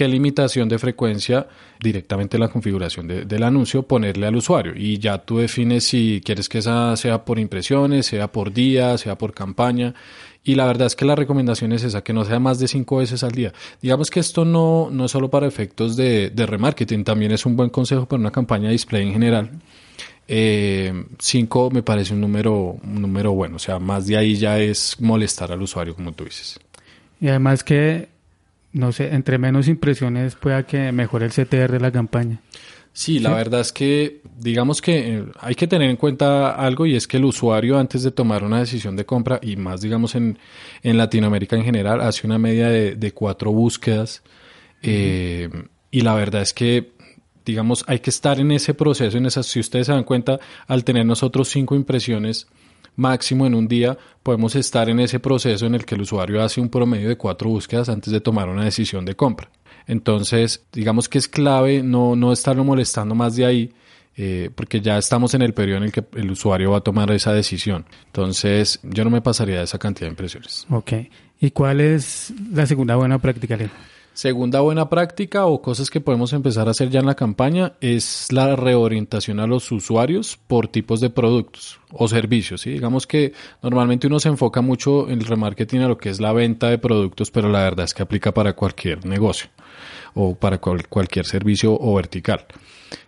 qué 0.00 0.08
limitación 0.08 0.66
de 0.66 0.78
frecuencia 0.78 1.46
directamente 1.78 2.38
en 2.38 2.40
la 2.40 2.48
configuración 2.48 3.06
del 3.06 3.42
anuncio 3.42 3.82
ponerle 3.82 4.26
al 4.26 4.34
usuario 4.34 4.72
y 4.74 4.98
ya 4.98 5.18
tú 5.18 5.36
defines 5.36 5.84
si 5.84 6.22
quieres 6.24 6.48
que 6.48 6.56
esa 6.56 6.96
sea 6.96 7.22
por 7.26 7.38
impresiones, 7.38 8.06
sea 8.06 8.32
por 8.32 8.50
día, 8.50 8.96
sea 8.96 9.18
por 9.18 9.34
campaña 9.34 9.92
y 10.42 10.54
la 10.54 10.64
verdad 10.64 10.86
es 10.86 10.96
que 10.96 11.04
la 11.04 11.16
recomendación 11.16 11.72
es 11.72 11.84
esa, 11.84 12.02
que 12.02 12.14
no 12.14 12.24
sea 12.24 12.40
más 12.40 12.58
de 12.58 12.66
cinco 12.66 12.96
veces 12.96 13.22
al 13.24 13.32
día. 13.32 13.52
Digamos 13.82 14.08
que 14.08 14.20
esto 14.20 14.46
no, 14.46 14.88
no 14.90 15.04
es 15.04 15.10
solo 15.10 15.28
para 15.28 15.46
efectos 15.46 15.96
de, 15.96 16.32
remarketing, 16.34 17.04
también 17.04 17.32
es 17.32 17.44
un 17.44 17.54
buen 17.54 17.68
consejo 17.68 18.06
para 18.06 18.20
una 18.20 18.30
campaña 18.30 18.68
de 18.68 18.72
display 18.72 19.06
en 19.06 19.12
general. 19.12 19.50
Eh, 20.28 20.94
cinco 21.18 21.70
me 21.70 21.82
parece 21.82 22.14
un 22.14 22.22
número, 22.22 22.78
un 22.82 23.02
número 23.02 23.32
bueno, 23.32 23.56
o 23.56 23.58
sea, 23.58 23.78
más 23.78 24.06
de 24.06 24.16
ahí 24.16 24.36
ya 24.36 24.58
es 24.58 24.98
molestar 24.98 25.52
al 25.52 25.60
usuario, 25.60 25.94
como 25.94 26.12
tú 26.12 26.24
dices. 26.24 26.58
Y 27.20 27.28
además 27.28 27.62
que 27.62 28.08
no 28.72 28.92
sé, 28.92 29.14
entre 29.14 29.38
menos 29.38 29.68
impresiones 29.68 30.34
pueda 30.36 30.64
que 30.64 30.92
mejore 30.92 31.26
el 31.26 31.32
CTR 31.32 31.72
de 31.72 31.80
la 31.80 31.90
campaña. 31.90 32.40
Sí, 32.92 33.20
la 33.20 33.32
verdad 33.34 33.60
es 33.60 33.72
que 33.72 34.20
digamos 34.36 34.82
que 34.82 35.18
eh, 35.18 35.24
hay 35.38 35.54
que 35.54 35.68
tener 35.68 35.88
en 35.88 35.96
cuenta 35.96 36.50
algo 36.50 36.86
y 36.86 36.96
es 36.96 37.06
que 37.06 37.18
el 37.18 37.24
usuario 37.24 37.78
antes 37.78 38.02
de 38.02 38.10
tomar 38.10 38.42
una 38.42 38.58
decisión 38.58 38.96
de 38.96 39.06
compra 39.06 39.38
y 39.40 39.54
más 39.54 39.80
digamos 39.80 40.16
en, 40.16 40.38
en 40.82 40.98
Latinoamérica 40.98 41.54
en 41.54 41.62
general 41.62 42.00
hace 42.00 42.26
una 42.26 42.38
media 42.38 42.68
de, 42.68 43.12
cuatro 43.12 43.52
búsquedas 43.52 44.24
eh, 44.82 45.48
y 45.92 46.00
la 46.00 46.14
verdad 46.14 46.42
es 46.42 46.52
que 46.52 46.90
digamos 47.44 47.84
hay 47.86 48.00
que 48.00 48.10
estar 48.10 48.40
en 48.40 48.50
ese 48.50 48.74
proceso, 48.74 49.16
en 49.16 49.26
esas, 49.26 49.46
si 49.46 49.60
ustedes 49.60 49.86
se 49.86 49.92
dan 49.92 50.04
cuenta, 50.04 50.40
al 50.66 50.82
tener 50.82 51.06
nosotros 51.06 51.48
cinco 51.48 51.76
impresiones 51.76 52.48
máximo 52.96 53.46
en 53.46 53.54
un 53.54 53.68
día, 53.68 53.96
podemos 54.22 54.56
estar 54.56 54.88
en 54.88 55.00
ese 55.00 55.20
proceso 55.20 55.66
en 55.66 55.74
el 55.74 55.84
que 55.84 55.94
el 55.94 56.02
usuario 56.02 56.42
hace 56.42 56.60
un 56.60 56.68
promedio 56.68 57.08
de 57.08 57.16
cuatro 57.16 57.50
búsquedas 57.50 57.88
antes 57.88 58.12
de 58.12 58.20
tomar 58.20 58.48
una 58.48 58.64
decisión 58.64 59.04
de 59.04 59.14
compra. 59.14 59.50
Entonces, 59.86 60.64
digamos 60.72 61.08
que 61.08 61.18
es 61.18 61.28
clave 61.28 61.82
no, 61.82 62.14
no 62.14 62.32
estarlo 62.32 62.64
molestando 62.64 63.14
más 63.14 63.36
de 63.36 63.46
ahí, 63.46 63.72
eh, 64.16 64.50
porque 64.54 64.80
ya 64.80 64.98
estamos 64.98 65.34
en 65.34 65.42
el 65.42 65.54
periodo 65.54 65.78
en 65.78 65.84
el 65.84 65.92
que 65.92 66.04
el 66.14 66.30
usuario 66.30 66.72
va 66.72 66.78
a 66.78 66.82
tomar 66.82 67.10
esa 67.10 67.32
decisión. 67.32 67.86
Entonces, 68.06 68.80
yo 68.82 69.04
no 69.04 69.10
me 69.10 69.22
pasaría 69.22 69.58
de 69.58 69.64
esa 69.64 69.78
cantidad 69.78 70.06
de 70.06 70.10
impresiones. 70.10 70.66
Ok. 70.70 70.92
¿Y 71.40 71.52
cuál 71.52 71.80
es 71.80 72.32
la 72.52 72.66
segunda 72.66 72.96
buena 72.96 73.18
práctica? 73.18 73.56
Segunda 74.20 74.60
buena 74.60 74.90
práctica 74.90 75.46
o 75.46 75.62
cosas 75.62 75.88
que 75.88 76.02
podemos 76.02 76.34
empezar 76.34 76.68
a 76.68 76.72
hacer 76.72 76.90
ya 76.90 77.00
en 77.00 77.06
la 77.06 77.14
campaña 77.14 77.72
es 77.80 78.30
la 78.30 78.54
reorientación 78.54 79.40
a 79.40 79.46
los 79.46 79.72
usuarios 79.72 80.38
por 80.46 80.68
tipos 80.68 81.00
de 81.00 81.08
productos 81.08 81.80
o 81.90 82.06
servicios. 82.06 82.64
Digamos 82.64 83.06
que 83.06 83.32
normalmente 83.62 84.08
uno 84.08 84.20
se 84.20 84.28
enfoca 84.28 84.60
mucho 84.60 85.08
en 85.08 85.20
el 85.20 85.24
remarketing 85.24 85.80
a 85.80 85.88
lo 85.88 85.96
que 85.96 86.10
es 86.10 86.20
la 86.20 86.34
venta 86.34 86.68
de 86.68 86.76
productos, 86.76 87.30
pero 87.30 87.48
la 87.48 87.60
verdad 87.60 87.86
es 87.86 87.94
que 87.94 88.02
aplica 88.02 88.34
para 88.34 88.52
cualquier 88.52 89.06
negocio 89.06 89.48
o 90.14 90.34
para 90.34 90.58
cualquier 90.58 91.26
servicio 91.26 91.72
o 91.72 91.94
vertical. 91.94 92.46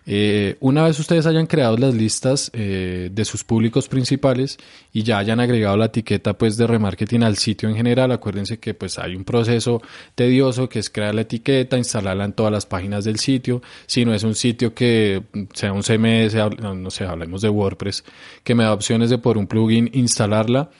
Eh, 0.04 0.56
una 0.61 0.85
vez 0.85 0.99
ustedes 0.99 1.26
hayan 1.26 1.47
creado 1.47 1.76
las 1.76 1.94
listas 1.94 2.50
eh, 2.54 3.09
de 3.12 3.25
sus 3.25 3.44
públicos 3.44 3.88
principales 3.88 4.59
y 4.92 5.04
ya 5.04 5.18
hayan 5.18 5.38
agregado 5.38 5.76
la 5.76 5.87
etiqueta 5.87 6.32
pues 6.32 6.56
de 6.56 6.66
remarketing 6.66 7.23
al 7.23 7.37
sitio 7.37 7.68
en 7.68 7.76
general, 7.76 8.11
acuérdense 8.11 8.59
que 8.59 8.75
pues 8.75 8.99
hay 8.99 9.14
un 9.14 9.25
proceso 9.25 9.80
tedioso 10.16 10.68
que 10.68 10.80
es 10.80 10.90
crear 10.90 11.14
la 11.14 11.21
etiqueta, 11.23 11.78
instalarla 11.78 12.25
en 12.25 12.32
todas 12.32 12.52
las 12.52 12.66
páginas 12.66 13.04
del 13.04 13.18
sitio. 13.18 13.62
Si 13.87 14.04
no 14.04 14.12
es 14.12 14.25
un 14.25 14.35
sitio 14.35 14.75
que 14.75 15.23
sea 15.54 15.73
un 15.73 15.82
CMS, 15.82 16.35
no 16.61 16.90
sé, 16.90 17.04
hablemos 17.04 17.42
de 17.42 17.49
WordPress, 17.49 18.04
que 18.42 18.54
me 18.54 18.64
da 18.64 18.73
opciones 18.73 19.11
de 19.11 19.18
por 19.18 19.38
un 19.38 19.47
plugin 19.47 19.88
instalarla. 19.92 20.71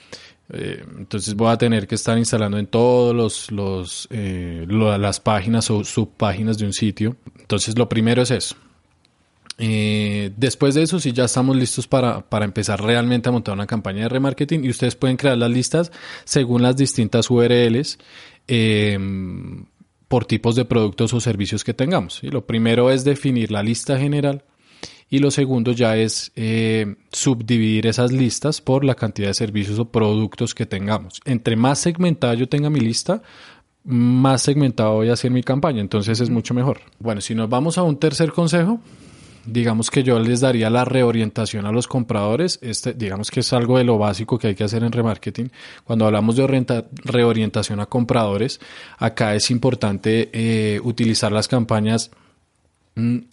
Eh, 0.53 0.85
entonces 0.99 1.35
voy 1.35 1.51
a 1.51 1.57
tener 1.57 1.87
que 1.87 1.95
estar 1.95 2.19
instalando 2.19 2.59
en 2.59 2.67
todos 2.67 3.15
los, 3.15 3.51
los 3.51 4.09
las 4.11 5.21
páginas 5.21 5.71
o 5.71 5.83
subpáginas 5.83 6.59
de 6.59 6.67
un 6.67 6.73
sitio. 6.73 7.17
Entonces 7.41 7.79
lo 7.79 7.89
primero 7.89 8.23
es 8.23 8.31
eso, 8.31 8.57
eh, 9.59 10.33
después 10.37 10.75
de 10.75 10.83
eso, 10.83 10.99
sí, 10.99 11.13
ya 11.13 11.25
estamos 11.25 11.57
listos 11.57 11.87
para, 11.87 12.25
empezar 12.43 12.83
realmente 12.83 13.29
a 13.29 13.33
montar 13.33 13.55
una 13.55 13.67
campaña 13.67 14.03
de 14.03 14.09
remarketing 14.09 14.65
y 14.65 14.71
ustedes 14.71 14.97
pueden 14.97 15.17
crear 15.17 15.39
las 15.39 15.51
listas 15.51 15.93
según 16.25 16.63
las 16.63 16.77
distintas 16.77 17.31
URLs 17.31 17.99
por 20.09 20.27
tipos 20.27 20.57
de 20.57 20.65
productos 20.67 21.15
o 21.15 21.21
servicios 21.21 21.65
que 21.65 21.73
tengamos. 21.75 22.23
Y 22.23 22.29
lo 22.29 22.45
primero 22.45 22.91
es 22.91 23.05
definir 23.05 23.51
la 23.51 23.63
lista 23.63 23.99
general 23.99 24.45
y 25.12 25.19
lo 25.19 25.31
segundo 25.31 25.73
ya 25.73 25.95
es 25.99 26.33
eh, 26.37 26.97
subdividir 27.12 27.87
esas 27.87 28.12
listas 28.12 28.62
por 28.62 28.83
la 28.83 28.95
cantidad 28.95 29.28
de 29.28 29.35
servicios 29.35 29.78
o 29.78 29.85
productos 29.85 30.54
que 30.54 30.64
tengamos. 30.64 31.21
Entre 31.26 31.54
más 31.54 31.81
segmentada 31.81 32.33
yo 32.33 32.49
tenga 32.49 32.71
mi 32.71 32.81
lista, 32.81 33.21
más 33.85 34.40
segmentado 34.40 34.95
voy 34.95 35.11
a 35.11 35.12
hacer 35.12 35.31
mi 35.31 35.42
campaña, 35.42 35.83
entonces 35.83 36.19
es 36.19 36.31
mucho 36.31 36.54
mejor. 36.54 36.81
Bueno, 36.99 37.21
si 37.21 37.35
nos 37.35 37.50
vamos 37.50 37.76
a 37.76 37.83
un 37.83 37.99
tercer 37.99 38.33
consejo, 38.33 38.81
digamos 39.45 39.90
que 39.90 40.02
yo 40.02 40.19
les 40.19 40.40
daría 40.40 40.71
la 40.71 40.87
reorientación 40.87 41.66
a 41.66 41.73
los 41.73 41.87
compradores. 41.87 42.59
Este, 42.62 42.95
digamos 42.95 43.31
que 43.31 43.40
es 43.40 43.52
algo 43.52 43.76
de 43.76 43.85
lo 43.85 43.99
básico 43.99 44.38
que 44.38 44.47
hay 44.47 44.54
que 44.54 44.64
hacer 44.64 44.83
en 44.83 44.92
remarketing. 44.92 45.52
Cuando 45.85 46.07
hablamos 46.07 46.37
de 46.37 46.87
reorientación 47.04 47.81
a 47.81 47.87
compradores, 47.87 48.61
acá 48.97 49.35
es 49.35 49.50
importante 49.50 50.31
eh, 50.33 50.81
utilizar 50.83 51.33
las 51.33 51.49
campañas 51.49 52.11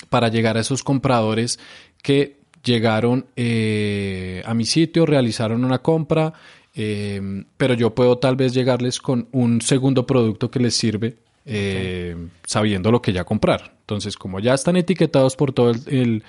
para 0.10 0.30
llegar 0.30 0.58
a 0.58 0.62
esos 0.62 0.84
compradores 0.84 1.60
que 2.02 2.38
llegaron 2.64 3.26
eh, 3.36 4.42
a 4.46 4.54
mi 4.54 4.66
sitio, 4.66 5.06
realizaron 5.06 5.66
una 5.66 5.80
compra, 5.80 6.34
eh, 6.76 7.44
pero 7.58 7.74
yo 7.74 7.96
puedo 7.96 8.18
tal 8.18 8.36
vez 8.36 8.54
llegarles 8.54 9.00
con 9.00 9.28
un 9.32 9.62
segundo 9.62 10.06
producto 10.06 10.52
que 10.52 10.60
les 10.60 10.76
sirve 10.76 11.18
eh, 11.46 12.16
sabiendo 12.46 12.92
lo 12.92 13.02
que 13.02 13.14
ya 13.14 13.24
comprar. 13.24 13.74
Entonces, 13.82 14.18
como 14.18 14.40
ya 14.40 14.54
están 14.54 14.76
etiquetados 14.76 15.36
por 15.36 15.52
todo 15.52 15.72
el, 15.88 16.24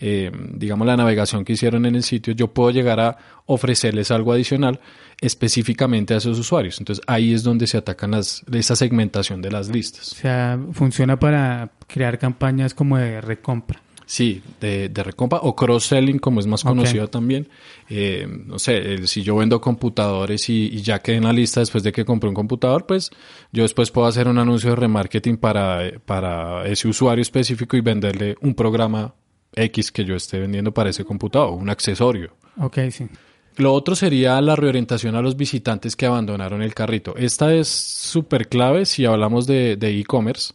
eh, 0.00 0.30
digamos, 0.52 0.86
la 0.86 0.96
navegación 0.96 1.44
que 1.44 1.54
hicieron 1.54 1.86
en 1.86 1.96
el 1.96 2.02
sitio, 2.02 2.34
yo 2.34 2.48
puedo 2.48 2.70
llegar 2.70 3.00
a 3.00 3.16
ofrecerles 3.46 4.10
algo 4.10 4.32
adicional 4.32 4.80
específicamente 5.20 6.12
a 6.12 6.18
esos 6.18 6.38
usuarios. 6.38 6.78
Entonces, 6.78 7.02
ahí 7.06 7.32
es 7.32 7.42
donde 7.42 7.66
se 7.66 7.78
atacan 7.78 8.10
las, 8.10 8.44
esa 8.52 8.76
segmentación 8.76 9.40
de 9.40 9.50
las 9.50 9.68
listas. 9.68 10.12
O 10.12 10.16
sea, 10.16 10.58
funciona 10.72 11.18
para 11.18 11.70
crear 11.86 12.18
campañas 12.18 12.74
como 12.74 12.98
de 12.98 13.20
recompra. 13.20 13.80
Sí, 14.08 14.40
de, 14.60 14.88
de 14.88 15.02
recompra 15.02 15.40
o 15.42 15.56
cross-selling, 15.56 16.20
como 16.20 16.38
es 16.38 16.46
más 16.46 16.62
conocido 16.62 17.08
también. 17.08 17.48
Eh, 17.88 18.24
no 18.46 18.56
sé, 18.60 19.04
si 19.08 19.22
yo 19.22 19.34
vendo 19.34 19.60
computadores 19.60 20.48
y, 20.48 20.80
ya 20.80 21.00
quedé 21.00 21.16
en 21.16 21.24
la 21.24 21.32
lista 21.32 21.58
después 21.58 21.82
de 21.82 21.90
que 21.90 22.04
compré 22.04 22.28
un 22.28 22.34
computador, 22.34 22.86
pues 22.86 23.10
yo 23.50 23.64
después 23.64 23.90
puedo 23.90 24.06
hacer 24.06 24.28
un 24.28 24.38
anuncio 24.38 24.70
de 24.70 24.76
remarketing 24.76 25.38
para, 25.38 25.90
para 26.04 26.68
ese 26.68 26.86
usuario 26.86 27.20
específico 27.20 27.76
y 27.76 27.80
venderle 27.80 28.36
un 28.42 28.54
programa 28.54 29.12
X 29.56 29.90
que 29.90 30.04
yo 30.04 30.14
esté 30.14 30.38
vendiendo 30.38 30.72
para 30.72 30.90
ese 30.90 31.04
computador, 31.04 31.50
un 31.50 31.68
accesorio. 31.68 32.30
Ok, 32.58 32.78
sí. 32.92 33.08
Lo 33.56 33.72
otro 33.72 33.96
sería 33.96 34.40
la 34.40 34.54
reorientación 34.54 35.16
a 35.16 35.22
los 35.22 35.36
visitantes 35.36 35.96
que 35.96 36.06
abandonaron 36.06 36.62
el 36.62 36.74
carrito. 36.74 37.16
Esta 37.16 37.52
es 37.52 37.66
súper 37.66 38.48
clave 38.48 38.84
si 38.84 39.04
hablamos 39.04 39.48
de 39.48 39.76
e-commerce. 39.80 40.54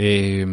Eh, 0.00 0.46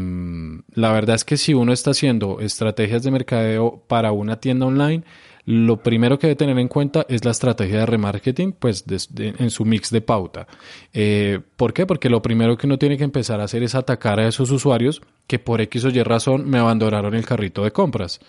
la 0.73 0.91
verdad 0.91 1.15
es 1.15 1.23
que 1.23 1.37
si 1.37 1.53
uno 1.53 1.71
está 1.71 1.91
haciendo 1.91 2.39
estrategias 2.39 3.03
de 3.03 3.11
mercadeo 3.11 3.83
para 3.87 4.11
una 4.11 4.39
tienda 4.39 4.65
online, 4.65 5.03
lo 5.45 5.77
primero 5.83 6.17
que 6.17 6.25
debe 6.25 6.35
tener 6.35 6.57
en 6.57 6.67
cuenta 6.67 7.05
es 7.07 7.23
la 7.23 7.29
estrategia 7.29 7.77
de 7.77 7.85
remarketing, 7.85 8.53
pues 8.53 8.83
en 9.15 9.51
su 9.51 9.63
mix 9.63 9.91
de 9.91 10.01
pauta. 10.01 10.47
Eh, 10.91 11.39
¿Por 11.57 11.73
qué? 11.73 11.85
Porque 11.85 12.09
lo 12.09 12.23
primero 12.23 12.57
que 12.57 12.65
uno 12.65 12.79
tiene 12.79 12.97
que 12.97 13.03
empezar 13.03 13.39
a 13.39 13.43
hacer 13.43 13.61
es 13.61 13.75
atacar 13.75 14.19
a 14.19 14.27
esos 14.27 14.49
usuarios 14.49 15.03
que 15.27 15.37
por 15.37 15.61
X 15.61 15.85
o 15.85 15.89
Y 15.89 16.01
razón 16.01 16.49
me 16.49 16.57
abandonaron 16.57 17.13
el 17.13 17.27
carrito 17.27 17.63
de 17.63 17.69
compras. 17.69 18.19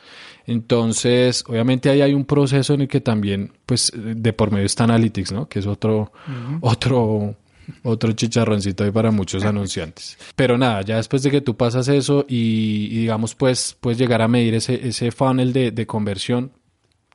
Entonces, 0.46 1.44
obviamente 1.48 1.88
ahí 1.88 2.02
hay 2.02 2.12
un 2.12 2.26
proceso 2.26 2.74
en 2.74 2.82
el 2.82 2.88
que 2.88 3.00
también, 3.00 3.52
pues, 3.64 3.90
de 3.94 4.32
por 4.34 4.50
medio 4.50 4.66
está 4.66 4.84
Analytics, 4.84 5.32
¿no? 5.32 5.48
Que 5.48 5.60
es 5.60 5.66
otro, 5.66 6.12
otro 6.60 7.36
otro 7.82 8.12
chicharroncito 8.12 8.84
ahí 8.84 8.90
para 8.90 9.10
muchos 9.10 9.44
anunciantes. 9.44 10.18
Pero 10.34 10.58
nada, 10.58 10.82
ya 10.82 10.96
después 10.96 11.22
de 11.22 11.30
que 11.30 11.40
tú 11.40 11.56
pasas 11.56 11.88
eso 11.88 12.24
y, 12.28 12.88
digamos, 12.88 13.34
pues, 13.34 13.76
puedes 13.80 13.98
llegar 13.98 14.22
a 14.22 14.28
medir 14.28 14.54
ese, 14.54 14.86
ese 14.86 15.10
funnel 15.10 15.52
de, 15.52 15.70
de 15.70 15.86
conversión, 15.86 16.52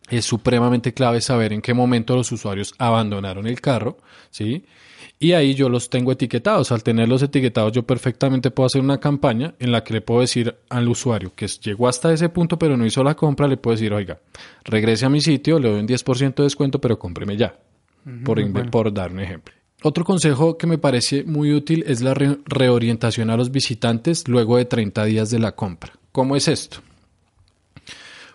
es 0.09 0.25
supremamente 0.25 0.93
clave 0.93 1.21
saber 1.21 1.53
en 1.53 1.61
qué 1.61 1.73
momento 1.73 2.15
los 2.15 2.31
usuarios 2.31 2.73
abandonaron 2.77 3.47
el 3.47 3.61
carro, 3.61 3.97
¿sí? 4.29 4.65
Y 5.21 5.33
ahí 5.33 5.53
yo 5.53 5.69
los 5.69 5.91
tengo 5.91 6.11
etiquetados. 6.11 6.71
Al 6.71 6.81
tenerlos 6.81 7.21
etiquetados, 7.21 7.71
yo 7.71 7.83
perfectamente 7.83 8.49
puedo 8.49 8.65
hacer 8.65 8.81
una 8.81 8.99
campaña 8.99 9.53
en 9.59 9.71
la 9.71 9.83
que 9.83 9.93
le 9.93 10.01
puedo 10.01 10.21
decir 10.21 10.55
al 10.67 10.89
usuario 10.89 11.31
que 11.35 11.47
llegó 11.47 11.87
hasta 11.87 12.11
ese 12.11 12.29
punto 12.29 12.57
pero 12.57 12.75
no 12.75 12.87
hizo 12.87 13.03
la 13.03 13.15
compra, 13.15 13.47
le 13.47 13.57
puedo 13.57 13.75
decir, 13.75 13.93
oiga, 13.93 14.19
regrese 14.63 15.05
a 15.05 15.09
mi 15.09 15.21
sitio, 15.21 15.59
le 15.59 15.69
doy 15.69 15.79
un 15.79 15.87
10% 15.87 16.33
de 16.33 16.43
descuento, 16.43 16.81
pero 16.81 16.97
cómpreme 16.97 17.37
ya. 17.37 17.55
por, 18.25 18.71
por 18.71 18.91
dar 18.91 19.11
un 19.11 19.19
ejemplo. 19.19 19.53
Otro 19.83 20.05
consejo 20.05 20.59
que 20.59 20.67
me 20.67 20.77
parece 20.77 21.23
muy 21.23 21.53
útil 21.53 21.83
es 21.87 22.01
la 22.01 22.13
reorientación 22.13 23.31
a 23.31 23.37
los 23.37 23.49
visitantes 23.49 24.27
luego 24.27 24.57
de 24.57 24.65
30 24.65 25.05
días 25.05 25.31
de 25.31 25.39
la 25.39 25.53
compra. 25.53 25.93
¿Cómo 26.11 26.35
es 26.35 26.47
esto? 26.47 26.77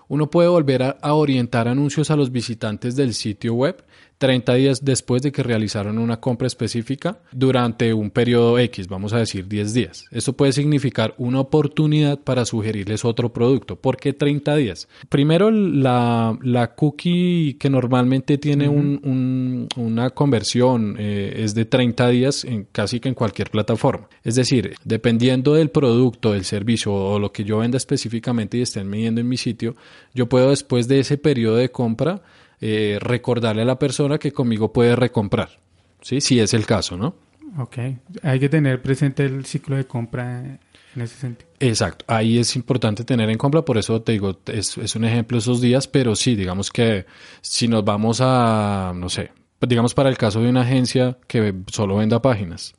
Uno 0.08 0.28
puede 0.28 0.48
volver 0.48 0.82
a, 0.82 1.14
orientar 1.14 1.68
anuncios 1.68 2.10
a 2.10 2.16
los 2.16 2.32
visitantes 2.32 2.96
del 2.96 3.14
sitio 3.14 3.54
web 3.54 3.84
30 4.18 4.54
días 4.54 4.84
después 4.84 5.22
de 5.22 5.32
que 5.32 5.42
realizaron 5.42 5.98
una 5.98 6.20
compra 6.20 6.46
específica 6.46 7.18
durante 7.32 7.92
un 7.92 8.10
periodo 8.10 8.58
X, 8.58 8.88
vamos 8.88 9.12
a 9.12 9.18
decir 9.18 9.46
10 9.46 9.74
días. 9.74 10.04
Esto 10.10 10.32
puede 10.32 10.52
significar 10.52 11.14
una 11.18 11.40
oportunidad 11.40 12.18
para 12.18 12.44
sugerirles 12.44 13.04
otro 13.04 13.32
producto. 13.32 13.76
¿Por 13.76 13.96
qué 13.96 14.12
30 14.12 14.56
días? 14.56 14.88
Primero, 15.08 15.50
la, 15.50 16.38
la 16.42 16.74
cookie 16.74 17.56
que 17.58 17.68
normalmente 17.68 18.38
tiene 18.38 18.68
un, 18.68 19.68
una 19.76 20.10
conversión 20.10 20.96
eh, 20.98 21.34
es 21.38 21.54
de 21.54 21.64
30 21.64 22.08
días 22.08 22.44
en 22.44 22.66
casi 22.72 23.00
que 23.00 23.08
en 23.08 23.14
cualquier 23.14 23.50
plataforma. 23.50 24.08
Es 24.24 24.34
decir, 24.34 24.74
dependiendo 24.84 25.54
del 25.54 25.70
producto, 25.70 26.32
del 26.32 26.44
servicio 26.44 26.92
o 26.92 27.18
lo 27.18 27.32
que 27.32 27.44
yo 27.44 27.58
venda 27.58 27.76
específicamente 27.76 28.58
y 28.58 28.62
estén 28.62 28.88
midiendo 28.88 29.20
en 29.20 29.28
mi 29.28 29.36
sitio, 29.36 29.76
yo 30.14 30.28
puedo 30.28 30.50
después 30.50 30.88
de 30.88 31.00
ese 31.00 31.18
periodo 31.18 31.56
de 31.56 31.70
compra 31.70 32.22
eh, 32.60 32.98
recordarle 33.00 33.62
a 33.62 33.66
la 33.66 33.78
persona 33.78 34.18
que 34.18 34.32
conmigo 34.32 34.72
puede 34.72 34.96
recomprar, 34.96 35.60
¿sí? 36.00 36.20
Si 36.20 36.40
es 36.40 36.54
el 36.54 36.66
caso, 36.66 36.96
¿no? 36.96 37.14
Ok, 37.58 37.78
hay 38.22 38.38
que 38.38 38.48
tener 38.48 38.82
presente 38.82 39.24
el 39.24 39.46
ciclo 39.46 39.76
de 39.76 39.86
compra 39.86 40.40
en 40.40 41.02
ese 41.02 41.16
sentido. 41.16 41.50
Exacto, 41.60 42.04
ahí 42.08 42.38
es 42.38 42.54
importante 42.56 43.04
tener 43.04 43.30
en 43.30 43.38
cuenta, 43.38 43.64
por 43.64 43.78
eso 43.78 44.02
te 44.02 44.12
digo, 44.12 44.38
es, 44.46 44.76
es 44.78 44.96
un 44.96 45.04
ejemplo 45.04 45.38
esos 45.38 45.60
días, 45.60 45.88
pero 45.88 46.14
sí, 46.14 46.34
digamos 46.34 46.70
que 46.70 47.06
si 47.40 47.68
nos 47.68 47.84
vamos 47.84 48.20
a, 48.22 48.92
no 48.94 49.08
sé, 49.08 49.32
digamos 49.60 49.94
para 49.94 50.08
el 50.08 50.18
caso 50.18 50.40
de 50.40 50.50
una 50.50 50.62
agencia 50.62 51.16
que 51.26 51.54
solo 51.72 51.96
venda 51.96 52.20
páginas, 52.20 52.74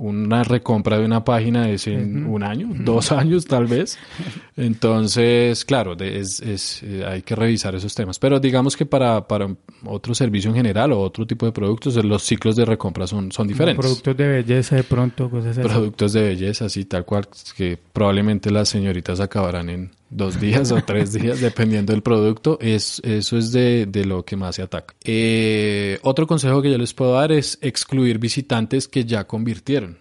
una 0.00 0.44
recompra 0.44 0.98
de 0.98 1.04
una 1.04 1.22
página 1.22 1.68
es 1.68 1.86
en 1.86 2.24
un 2.24 2.42
año, 2.42 2.70
dos 2.72 3.12
años 3.12 3.44
tal 3.44 3.66
vez. 3.66 3.98
Entonces, 4.56 5.62
claro, 5.66 5.94
es, 6.00 6.40
es, 6.40 6.82
eh, 6.82 7.04
hay 7.06 7.20
que 7.20 7.36
revisar 7.36 7.74
esos 7.74 7.94
temas. 7.94 8.18
Pero 8.18 8.40
digamos 8.40 8.78
que 8.78 8.86
para, 8.86 9.28
para 9.28 9.54
otro 9.84 10.14
servicio 10.14 10.48
en 10.48 10.56
general 10.56 10.92
o 10.92 11.00
otro 11.00 11.26
tipo 11.26 11.44
de 11.44 11.52
productos, 11.52 12.02
los 12.02 12.22
ciclos 12.22 12.56
de 12.56 12.64
recompra 12.64 13.06
son, 13.06 13.30
son 13.30 13.46
diferentes. 13.46 13.84
Productos 13.84 14.16
de 14.16 14.26
belleza 14.26 14.76
de 14.76 14.84
pronto, 14.84 15.28
cosas 15.28 15.58
así. 15.58 15.68
Productos 15.68 16.14
de 16.14 16.22
belleza, 16.22 16.70
sí, 16.70 16.86
tal 16.86 17.04
cual, 17.04 17.28
que 17.54 17.78
probablemente 17.92 18.50
las 18.50 18.70
señoritas 18.70 19.20
acabarán 19.20 19.68
en 19.68 19.90
dos 20.10 20.40
días 20.40 20.72
o 20.72 20.82
tres 20.82 21.12
días, 21.12 21.40
dependiendo 21.40 21.92
del 21.92 22.02
producto. 22.02 22.58
Es, 22.60 23.00
eso 23.04 23.38
es 23.38 23.52
de, 23.52 23.86
de 23.86 24.04
lo 24.04 24.24
que 24.24 24.36
más 24.36 24.56
se 24.56 24.62
ataca. 24.62 24.94
Eh, 25.04 25.98
otro 26.02 26.26
consejo 26.26 26.60
que 26.60 26.70
yo 26.70 26.78
les 26.78 26.92
puedo 26.92 27.12
dar 27.12 27.32
es 27.32 27.58
excluir 27.62 28.18
visitantes 28.18 28.88
que 28.88 29.04
ya 29.04 29.26
convirtieron. 29.26 29.98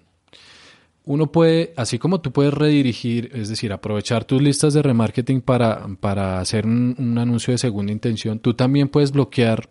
Uno 1.05 1.31
puede, 1.31 1.73
así 1.75 1.97
como 1.97 2.21
tú 2.21 2.31
puedes 2.31 2.53
redirigir, 2.53 3.31
es 3.33 3.49
decir, 3.49 3.71
aprovechar 3.71 4.25
tus 4.25 4.41
listas 4.41 4.73
de 4.73 4.83
remarketing 4.83 5.41
para, 5.41 5.87
para 5.99 6.39
hacer 6.39 6.67
un, 6.67 6.95
un 6.99 7.17
anuncio 7.17 7.51
de 7.51 7.57
segunda 7.57 7.91
intención, 7.91 8.39
tú 8.39 8.53
también 8.53 8.89
puedes 8.89 9.11
bloquear, 9.11 9.69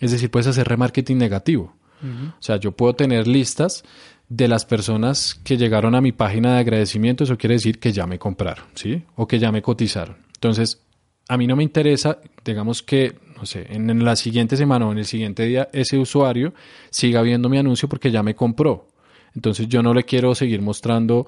es 0.00 0.12
decir, 0.12 0.30
puedes 0.30 0.46
hacer 0.46 0.66
remarketing 0.66 1.18
negativo. 1.18 1.74
O 2.00 2.42
sea, 2.42 2.58
yo 2.58 2.70
puedo 2.70 2.94
tener 2.94 3.26
listas 3.26 3.82
de 4.28 4.48
las 4.48 4.64
personas 4.64 5.40
que 5.42 5.56
llegaron 5.56 5.94
a 5.94 6.00
mi 6.00 6.12
página 6.12 6.54
de 6.54 6.60
agradecimiento, 6.60 7.24
eso 7.24 7.38
quiere 7.38 7.54
decir 7.54 7.78
que 7.78 7.92
ya 7.92 8.06
me 8.06 8.18
compraron, 8.18 8.66
¿sí? 8.74 9.02
O 9.16 9.26
que 9.26 9.38
ya 9.38 9.50
me 9.50 9.62
cotizaron. 9.62 10.16
Entonces, 10.34 10.82
a 11.28 11.36
mí 11.36 11.46
no 11.46 11.56
me 11.56 11.62
interesa, 11.62 12.18
digamos 12.44 12.82
que, 12.82 13.16
no 13.36 13.46
sé, 13.46 13.66
en, 13.70 14.04
la 14.04 14.16
siguiente 14.16 14.56
semana 14.56 14.86
o 14.86 14.92
en 14.92 14.98
el 14.98 15.06
siguiente 15.06 15.44
día, 15.44 15.68
ese 15.72 15.98
usuario 15.98 16.52
siga 16.90 17.22
viendo 17.22 17.48
mi 17.48 17.58
anuncio 17.58 17.88
porque 17.88 18.10
ya 18.10 18.22
me 18.22 18.34
compró. 18.34 18.88
Entonces, 19.34 19.68
yo 19.68 19.82
no 19.82 19.94
le 19.94 20.04
quiero 20.04 20.34
seguir 20.34 20.60
mostrando, 20.60 21.26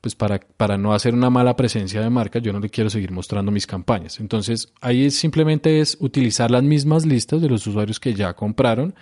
pues 0.00 0.16
para, 0.16 0.40
para 0.40 0.76
no 0.76 0.92
hacer 0.92 1.14
una 1.14 1.30
mala 1.30 1.54
presencia 1.54 2.00
de 2.00 2.10
marca, 2.10 2.40
yo 2.40 2.52
no 2.52 2.60
le 2.60 2.70
quiero 2.70 2.90
seguir 2.90 3.12
mostrando 3.12 3.52
mis 3.52 3.66
campañas. 3.66 4.18
Entonces, 4.18 4.72
ahí 4.80 5.10
simplemente 5.10 5.80
es 5.80 5.96
utilizar 6.00 6.50
las 6.50 6.64
mismas 6.64 7.06
listas 7.06 7.40
de 7.40 7.48
los 7.48 7.66
usuarios 7.66 8.00
que 8.00 8.14
ya 8.14 8.34
compraron 8.34 8.94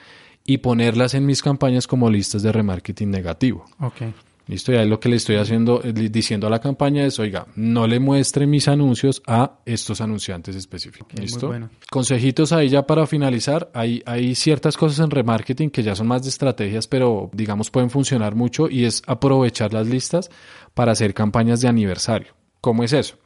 y 0.49 0.59
ponerlas 0.59 1.12
en 1.12 1.26
mis 1.26 1.43
campañas 1.43 1.87
como 1.87 2.09
listas 2.09 2.43
de 2.43 2.50
remarketing 2.50 3.11
negativo. 3.11 3.67
Ok. 3.81 4.00
Listo, 4.47 4.73
ya 4.73 4.81
es 4.81 4.88
lo 4.88 4.99
que 4.99 5.11
le 5.11 5.17
estoy 5.17 5.37
haciendo, 5.37 5.83
eh, 5.85 5.93
diciendo 5.93 6.47
a 6.47 6.50
la 6.50 6.59
campaña 6.59 7.05
es, 7.05 7.19
oiga, 7.19 7.47
no 7.55 7.87
le 7.87 8.00
muestre 8.00 8.47
mis 8.47 8.67
anuncios 8.67 9.23
a 9.26 9.59
estos 9.67 10.00
anunciantes 10.00 10.57
específicos. 10.57 11.21
¿Listo? 11.21 11.49
Bueno. 11.49 11.69
Consejitos 11.90 12.52
ahí 12.52 12.71
ya 12.71 12.87
para 12.87 13.07
finalizar, 13.07 13.71
hay, 13.75 14.02
hay 14.07 14.35
ciertas 14.35 14.78
cosas 14.78 15.05
en 15.05 15.11
remarketing 15.11 15.69
que 15.69 15.83
ya 15.83 15.95
son 15.95 16.07
más 16.07 16.23
de 16.23 16.31
estrategias, 16.31 16.88
pero 16.88 17.28
digamos 17.35 17.71
pueden 17.71 17.90
funcionar 17.90 18.35
mucho 18.35 18.71
y 18.71 18.87
es 18.87 19.02
aprovechar 19.07 19.75
las 19.75 19.87
listas 19.87 20.31
para 20.73 20.93
hacer 20.93 21.12
campañas 21.12 21.61
de 21.61 21.69
aniversario. 21.69 22.33
¿Cómo 22.62 22.85
es 22.85 22.95
eso? 22.95 23.19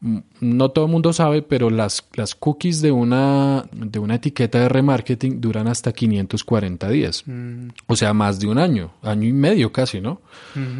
No 0.00 0.70
todo 0.70 0.86
el 0.86 0.90
mundo 0.90 1.12
sabe, 1.12 1.42
pero 1.42 1.68
las, 1.68 2.08
las 2.14 2.34
cookies 2.34 2.80
de 2.80 2.90
una, 2.90 3.64
de 3.72 3.98
una 3.98 4.14
etiqueta 4.14 4.58
de 4.58 4.68
remarketing 4.68 5.40
duran 5.40 5.68
hasta 5.68 5.92
540 5.92 6.88
días. 6.88 7.22
Mm. 7.26 7.68
O 7.86 7.96
sea, 7.96 8.14
más 8.14 8.40
de 8.40 8.46
un 8.46 8.58
año, 8.58 8.92
año 9.02 9.28
y 9.28 9.32
medio 9.32 9.72
casi, 9.72 10.00
¿no? 10.00 10.22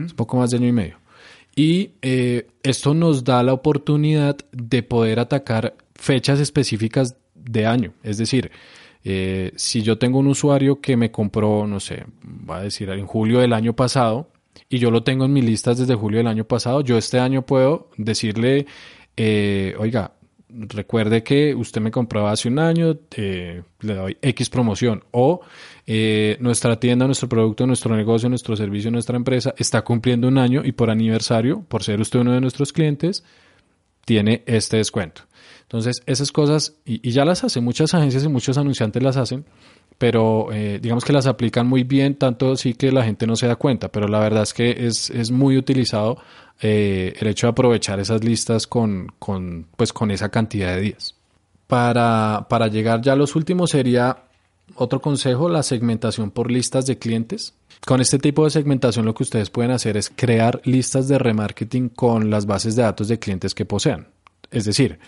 Es 0.04 0.14
poco 0.14 0.38
más 0.38 0.50
de 0.50 0.56
año 0.56 0.68
y 0.68 0.72
medio. 0.72 0.96
Y 1.54 1.90
eh, 2.00 2.46
esto 2.62 2.94
nos 2.94 3.24
da 3.24 3.42
la 3.42 3.52
oportunidad 3.52 4.38
de 4.52 4.82
poder 4.82 5.20
atacar 5.20 5.74
fechas 5.94 6.40
específicas 6.40 7.16
de 7.34 7.66
año. 7.66 7.92
Es 8.02 8.16
decir, 8.16 8.50
eh, 9.04 9.52
si 9.56 9.82
yo 9.82 9.98
tengo 9.98 10.18
un 10.18 10.28
usuario 10.28 10.80
que 10.80 10.96
me 10.96 11.10
compró, 11.10 11.66
no 11.66 11.80
sé, 11.80 12.04
va 12.48 12.58
a 12.58 12.62
decir 12.62 12.88
en 12.88 13.06
julio 13.06 13.40
del 13.40 13.52
año 13.52 13.74
pasado, 13.74 14.30
y 14.68 14.78
yo 14.78 14.90
lo 14.90 15.02
tengo 15.02 15.24
en 15.24 15.32
mis 15.32 15.44
listas 15.44 15.78
desde 15.78 15.94
julio 15.94 16.18
del 16.18 16.28
año 16.28 16.44
pasado, 16.44 16.80
yo 16.82 16.96
este 16.96 17.18
año 17.18 17.42
puedo 17.42 17.88
decirle 17.96 18.66
eh, 19.22 19.74
oiga, 19.78 20.14
recuerde 20.48 21.22
que 21.22 21.54
usted 21.54 21.78
me 21.82 21.90
compraba 21.90 22.32
hace 22.32 22.48
un 22.48 22.58
año, 22.58 22.98
eh, 23.14 23.62
le 23.80 23.94
doy 23.94 24.16
X 24.22 24.48
promoción 24.48 25.04
o 25.10 25.42
eh, 25.86 26.38
nuestra 26.40 26.80
tienda, 26.80 27.04
nuestro 27.04 27.28
producto, 27.28 27.66
nuestro 27.66 27.94
negocio, 27.94 28.30
nuestro 28.30 28.56
servicio, 28.56 28.90
nuestra 28.90 29.18
empresa 29.18 29.54
está 29.58 29.82
cumpliendo 29.82 30.26
un 30.26 30.38
año 30.38 30.62
y 30.64 30.72
por 30.72 30.88
aniversario, 30.88 31.62
por 31.68 31.82
ser 31.82 32.00
usted 32.00 32.20
uno 32.20 32.32
de 32.32 32.40
nuestros 32.40 32.72
clientes, 32.72 33.22
tiene 34.06 34.42
este 34.46 34.78
descuento. 34.78 35.24
Entonces, 35.64 36.00
esas 36.06 36.32
cosas, 36.32 36.78
y, 36.86 37.06
y 37.06 37.12
ya 37.12 37.26
las 37.26 37.44
hacen, 37.44 37.62
muchas 37.62 37.92
agencias 37.92 38.24
y 38.24 38.28
muchos 38.30 38.56
anunciantes 38.56 39.02
las 39.02 39.18
hacen, 39.18 39.44
pero 40.00 40.50
eh, 40.50 40.78
digamos 40.80 41.04
que 41.04 41.12
las 41.12 41.26
aplican 41.26 41.66
muy 41.66 41.84
bien, 41.84 42.14
tanto 42.14 42.56
sí 42.56 42.72
que 42.72 42.90
la 42.90 43.04
gente 43.04 43.26
no 43.26 43.36
se 43.36 43.46
da 43.46 43.56
cuenta, 43.56 43.88
pero 43.92 44.08
la 44.08 44.18
verdad 44.18 44.44
es 44.44 44.54
que 44.54 44.86
es, 44.86 45.10
es 45.10 45.30
muy 45.30 45.58
utilizado 45.58 46.16
eh, 46.62 47.12
el 47.20 47.26
hecho 47.26 47.46
de 47.46 47.50
aprovechar 47.50 48.00
esas 48.00 48.24
listas 48.24 48.66
con, 48.66 49.12
con, 49.18 49.66
pues, 49.76 49.92
con 49.92 50.10
esa 50.10 50.30
cantidad 50.30 50.74
de 50.74 50.80
días. 50.80 51.16
Para, 51.66 52.46
para 52.48 52.68
llegar 52.68 53.02
ya 53.02 53.12
a 53.12 53.16
los 53.16 53.36
últimos 53.36 53.72
sería 53.72 54.24
otro 54.74 55.02
consejo, 55.02 55.50
la 55.50 55.62
segmentación 55.62 56.30
por 56.30 56.50
listas 56.50 56.86
de 56.86 56.98
clientes. 56.98 57.52
Con 57.86 58.00
este 58.00 58.18
tipo 58.18 58.44
de 58.44 58.50
segmentación 58.50 59.04
lo 59.04 59.12
que 59.12 59.24
ustedes 59.24 59.50
pueden 59.50 59.70
hacer 59.70 59.98
es 59.98 60.08
crear 60.08 60.62
listas 60.64 61.08
de 61.08 61.18
remarketing 61.18 61.90
con 61.90 62.30
las 62.30 62.46
bases 62.46 62.74
de 62.74 62.84
datos 62.84 63.08
de 63.08 63.18
clientes 63.18 63.54
que 63.54 63.66
posean. 63.66 64.08
Es 64.50 64.64
decir, 64.64 64.98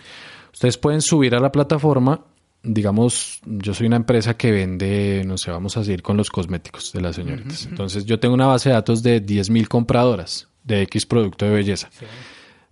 ustedes 0.53 0.77
pueden 0.77 1.01
subir 1.01 1.33
a 1.33 1.39
la 1.39 1.51
plataforma 1.51 2.25
digamos, 2.63 3.41
yo 3.45 3.73
soy 3.73 3.87
una 3.87 3.97
empresa 3.97 4.35
que 4.35 4.51
vende, 4.51 5.23
no 5.25 5.37
sé, 5.37 5.51
vamos 5.51 5.75
a 5.75 5.83
seguir 5.83 6.01
con 6.01 6.15
los 6.15 6.29
cosméticos 6.29 6.93
de 6.93 7.01
las 7.01 7.17
señoritas. 7.17 7.65
Entonces, 7.65 8.05
yo 8.05 8.19
tengo 8.19 8.33
una 8.33 8.47
base 8.47 8.69
de 8.69 8.75
datos 8.75 9.03
de 9.03 9.23
10.000 9.23 9.67
compradoras 9.67 10.47
de 10.63 10.81
X 10.83 11.05
producto 11.05 11.45
de 11.45 11.51
belleza. 11.51 11.89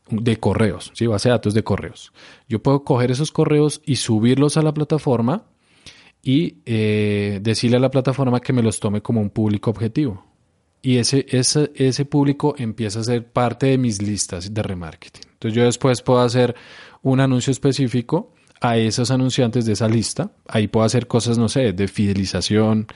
De 0.10 0.38
correos, 0.38 0.92
sí, 0.94 1.08
base 1.08 1.30
de 1.30 1.34
datos 1.34 1.54
de 1.54 1.64
correos. 1.64 2.14
Yo 2.48 2.64
puedo 2.64 2.84
coger 2.84 3.12
esos 3.12 3.32
correos 3.32 3.82
y 3.86 3.98
subirlos 3.98 4.58
a 4.58 4.62
la 4.62 4.74
plataforma 4.74 5.46
y 6.24 6.58
eh, 6.66 7.40
decirle 7.42 7.78
a 7.78 7.82
la 7.82 7.92
plataforma 7.92 8.40
que 8.40 8.54
me 8.54 8.64
los 8.64 8.80
tome 8.80 9.02
como 9.02 9.20
un 9.20 9.30
público 9.30 9.70
objetivo. 9.72 10.26
Y 10.82 10.98
ese, 10.98 11.26
ese, 11.30 11.72
ese 11.76 12.06
público 12.06 12.56
empieza 12.58 13.02
a 13.02 13.04
ser 13.04 13.32
parte 13.32 13.68
de 13.68 13.78
mis 13.78 14.02
listas 14.02 14.54
de 14.54 14.64
remarketing. 14.64 15.30
Entonces 15.34 15.56
yo 15.56 15.64
después 15.66 16.02
puedo 16.02 16.22
hacer 16.22 16.56
un 17.02 17.20
anuncio 17.20 17.52
específico 17.52 18.34
a 18.62 18.78
esos 18.78 19.12
anunciantes 19.12 19.66
de 19.66 19.74
esa 19.74 19.88
lista. 19.88 20.32
Ahí 20.48 20.68
puedo 20.68 20.86
hacer 20.86 21.08
cosas, 21.08 21.38
no 21.38 21.50
sé, 21.50 21.74
de 21.74 21.88
fidelización, 21.88 22.88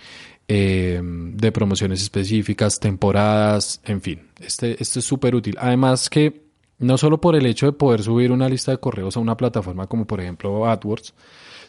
eh, 0.48 1.02
de 1.04 1.52
promociones 1.52 2.02
específicas, 2.02 2.80
temporadas, 2.80 3.82
en 3.84 4.02
fin. 4.02 4.22
Este, 4.40 4.82
este 4.82 5.00
es 5.00 5.06
súper 5.06 5.36
útil. 5.36 5.56
Además 5.60 6.10
que 6.10 6.46
no 6.78 6.98
solo 6.98 7.20
por 7.20 7.36
el 7.36 7.46
hecho 7.48 7.66
de 7.66 7.72
poder 7.72 8.04
subir 8.04 8.32
una 8.32 8.48
lista 8.48 8.72
de 8.72 8.78
correos 8.78 9.18
a 9.18 9.20
una 9.20 9.36
plataforma 9.38 9.88
como 9.88 10.06
por 10.06 10.22
ejemplo 10.22 10.68
AdWords, 10.68 11.14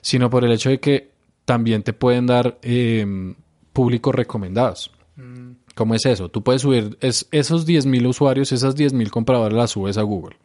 sino 0.02 0.28
por 0.28 0.44
el 0.44 0.52
hecho 0.52 0.68
de 0.68 0.78
que 0.78 1.11
también 1.44 1.82
te 1.82 1.92
pueden 1.92 2.26
dar 2.26 2.59
eh, 2.62 3.35
públicos 3.72 4.14
recomendados. 4.14 4.90
Mm. 5.16 5.52
¿Cómo 5.74 5.94
es 5.94 6.04
eso? 6.06 6.28
Tú 6.28 6.42
puedes 6.42 6.62
subir 6.62 6.98
es, 7.00 7.28
esos 7.30 7.66
10.000 7.66 8.09
usuarios, 8.09 8.52
esas 8.52 8.76
10.000 8.76 9.11
compradores 9.11 9.56
las 9.56 9.70
subes 9.70 9.96
a 9.96 10.02
Google. 10.02 10.37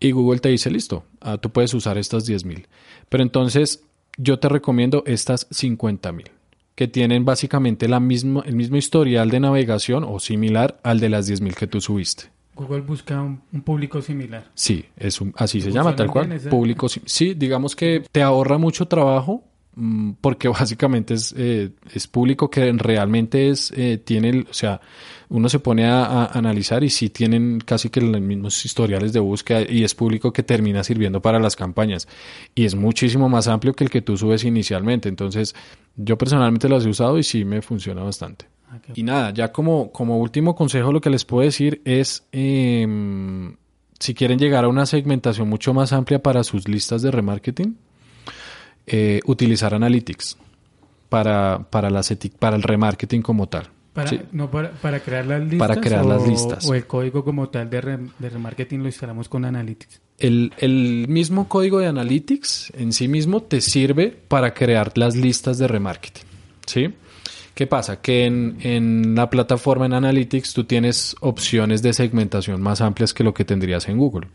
Y 0.00 0.12
Google 0.12 0.40
te 0.40 0.48
dice, 0.48 0.70
listo, 0.70 1.04
ah, 1.20 1.38
tú 1.38 1.50
puedes 1.50 1.74
usar 1.74 1.98
estas 1.98 2.28
10.000. 2.28 2.66
Pero 3.08 3.22
entonces 3.22 3.82
yo 4.16 4.38
te 4.38 4.48
recomiendo 4.48 5.02
estas 5.06 5.48
50.000, 5.50 6.24
que 6.74 6.88
tienen 6.88 7.24
básicamente 7.24 7.88
la 7.88 8.00
misma, 8.00 8.42
el 8.46 8.54
mismo 8.54 8.76
historial 8.76 9.30
de 9.30 9.40
navegación 9.40 10.04
o 10.04 10.20
similar 10.20 10.78
al 10.82 11.00
de 11.00 11.08
las 11.08 11.30
10.000 11.30 11.54
que 11.54 11.66
tú 11.66 11.80
subiste. 11.80 12.24
Google 12.54 12.80
busca 12.80 13.22
un, 13.22 13.40
público 13.62 14.02
similar. 14.02 14.50
Sí, 14.54 14.84
es 14.96 15.20
así 15.36 15.60
se 15.60 15.70
llama, 15.70 15.94
tal 15.94 16.10
cual. 16.10 16.40
Público, 16.50 16.88
sí, 16.88 17.34
digamos 17.34 17.76
que 17.76 18.02
te 18.10 18.20
ahorra 18.20 18.58
mucho 18.58 18.88
trabajo 18.88 19.44
porque 20.20 20.48
básicamente 20.48 21.14
es, 21.14 21.34
eh, 21.36 21.70
es 21.92 22.06
público 22.06 22.50
que 22.50 22.72
realmente 22.72 23.50
es, 23.50 23.72
eh, 23.76 23.98
tiene, 24.02 24.44
o 24.48 24.54
sea, 24.54 24.80
uno 25.28 25.48
se 25.48 25.58
pone 25.58 25.86
a, 25.86 26.26
analizar 26.26 26.82
y 26.84 26.90
sí 26.90 27.10
tienen 27.10 27.60
casi 27.60 27.90
que 27.90 28.00
los 28.00 28.20
mismos 28.20 28.64
historiales 28.64 29.12
de 29.12 29.20
búsqueda 29.20 29.62
y 29.68 29.84
es 29.84 29.94
público 29.94 30.32
que 30.32 30.42
termina 30.42 30.82
sirviendo 30.82 31.20
para 31.20 31.38
las 31.38 31.54
campañas 31.54 32.08
y 32.54 32.64
es 32.64 32.74
muchísimo 32.74 33.28
más 33.28 33.48
amplio 33.48 33.74
que 33.74 33.84
el 33.84 33.90
que 33.90 34.02
tú 34.02 34.16
subes 34.16 34.44
inicialmente. 34.44 35.08
Entonces, 35.08 35.54
yo 35.96 36.16
personalmente 36.16 36.68
las 36.68 36.84
he 36.84 36.88
usado 36.88 37.18
y 37.18 37.22
sí 37.22 37.44
me 37.44 37.62
funciona 37.62 38.02
bastante. 38.02 38.46
Ah, 38.70 38.78
y 38.94 39.02
nada, 39.02 39.32
ya 39.32 39.52
como, 39.52 39.92
como 39.92 40.18
último 40.18 40.54
consejo 40.54 40.92
lo 40.92 41.00
que 41.00 41.10
les 41.10 41.24
puedo 41.24 41.44
decir 41.44 41.82
es, 41.84 42.26
em, 42.32 43.56
si 43.98 44.14
quieren 44.14 44.38
llegar 44.38 44.64
a 44.64 44.68
una 44.68 44.86
segmentación 44.86 45.48
mucho 45.48 45.74
más 45.74 45.92
amplia 45.92 46.22
para 46.22 46.44
sus 46.44 46.68
listas 46.68 47.02
de 47.02 47.10
remarketing, 47.10 47.76
eh, 48.90 49.20
utilizar 49.26 49.74
Analytics 49.74 50.36
para, 51.08 51.66
para, 51.70 51.90
las 51.90 52.12
para 52.38 52.56
el 52.56 52.62
remarketing 52.62 53.22
como 53.22 53.48
tal 53.48 53.68
Para, 53.94 54.10
Sí. 54.10 54.20
no 54.32 54.50
para, 54.50 54.70
para 54.72 55.00
crear 55.00 55.26
las 55.26 55.40
listas. 55.42 55.58
Para 55.58 55.80
crear 55.80 56.04
o, 56.04 56.08
las 56.08 56.26
listas. 56.28 56.66
O 56.68 56.74
el 56.74 56.86
código 56.86 57.24
como 57.24 57.48
tal 57.48 57.68
de, 57.70 57.80
re- 57.80 57.98
de 58.18 58.30
remarketing 58.30 58.78
lo 58.80 58.86
instalamos 58.86 59.28
con 59.28 59.44
Analytics. 59.44 60.00
El, 60.18 60.52
el 60.58 61.06
mismo 61.08 61.48
código 61.48 61.78
de 61.78 61.86
Analytics 61.86 62.72
en 62.76 62.92
sí 62.92 63.08
mismo 63.08 63.42
te 63.42 63.60
sirve 63.60 64.08
para 64.28 64.52
crear 64.54 64.92
las 64.96 65.16
listas 65.16 65.58
de 65.58 65.68
remarketing. 65.68 66.24
¿Sí? 66.66 66.88
¿Qué 67.54 67.66
pasa? 67.66 68.00
Que 68.00 68.26
en, 68.26 68.58
en 68.60 69.14
la 69.16 69.28
plataforma 69.30 69.86
en 69.86 69.94
Analytics 69.94 70.52
tú 70.54 70.62
tienes 70.64 71.16
opciones 71.20 71.82
de 71.82 71.92
segmentación 71.92 72.60
más 72.62 72.80
amplias 72.80 73.12
que 73.14 73.24
lo 73.24 73.34
que 73.34 73.44
tendrías 73.44 73.88
en 73.88 73.98
Google. 73.98 74.28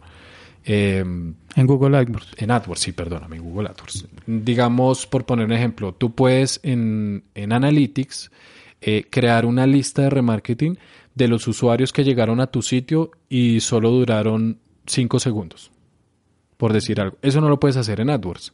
Eh, 0.65 0.99
En 1.02 1.67
Google 1.67 1.97
AdWords. 1.97 2.32
en 2.38 2.52
AdWords, 2.52 2.80
sí, 2.82 2.91
perdóname, 2.93 3.36
en 3.38 3.43
Google 3.43 3.69
AdWords. 3.69 4.08
Digamos, 4.26 5.06
por 5.06 5.26
poner 5.26 5.45
un 5.45 5.52
ejemplo, 5.52 5.93
tú 5.93 6.13
puedes 6.15 6.60
en, 6.63 7.23
en 7.36 7.52
Analytics 7.54 8.32
eh, 8.82 9.06
crear 9.10 9.45
una 9.45 9.67
lista 9.67 10.04
de 10.04 10.10
remarketing 10.10 10.78
de 11.15 11.28
los 11.28 11.47
usuarios 11.47 11.93
que 11.93 12.04
llegaron 12.04 12.39
a 12.39 12.47
tu 12.47 12.62
sitio 12.62 13.12
y 13.30 13.60
solo 13.60 13.91
duraron 13.91 14.60
5 14.88 15.19
segundos, 15.19 15.71
por 16.58 16.73
decir 16.73 16.99
algo. 16.99 17.17
Eso 17.21 17.39
no 17.41 17.49
lo 17.49 17.60
puedes 17.60 17.78
hacer 17.78 17.99
en 17.99 18.10
AdWords. 18.10 18.54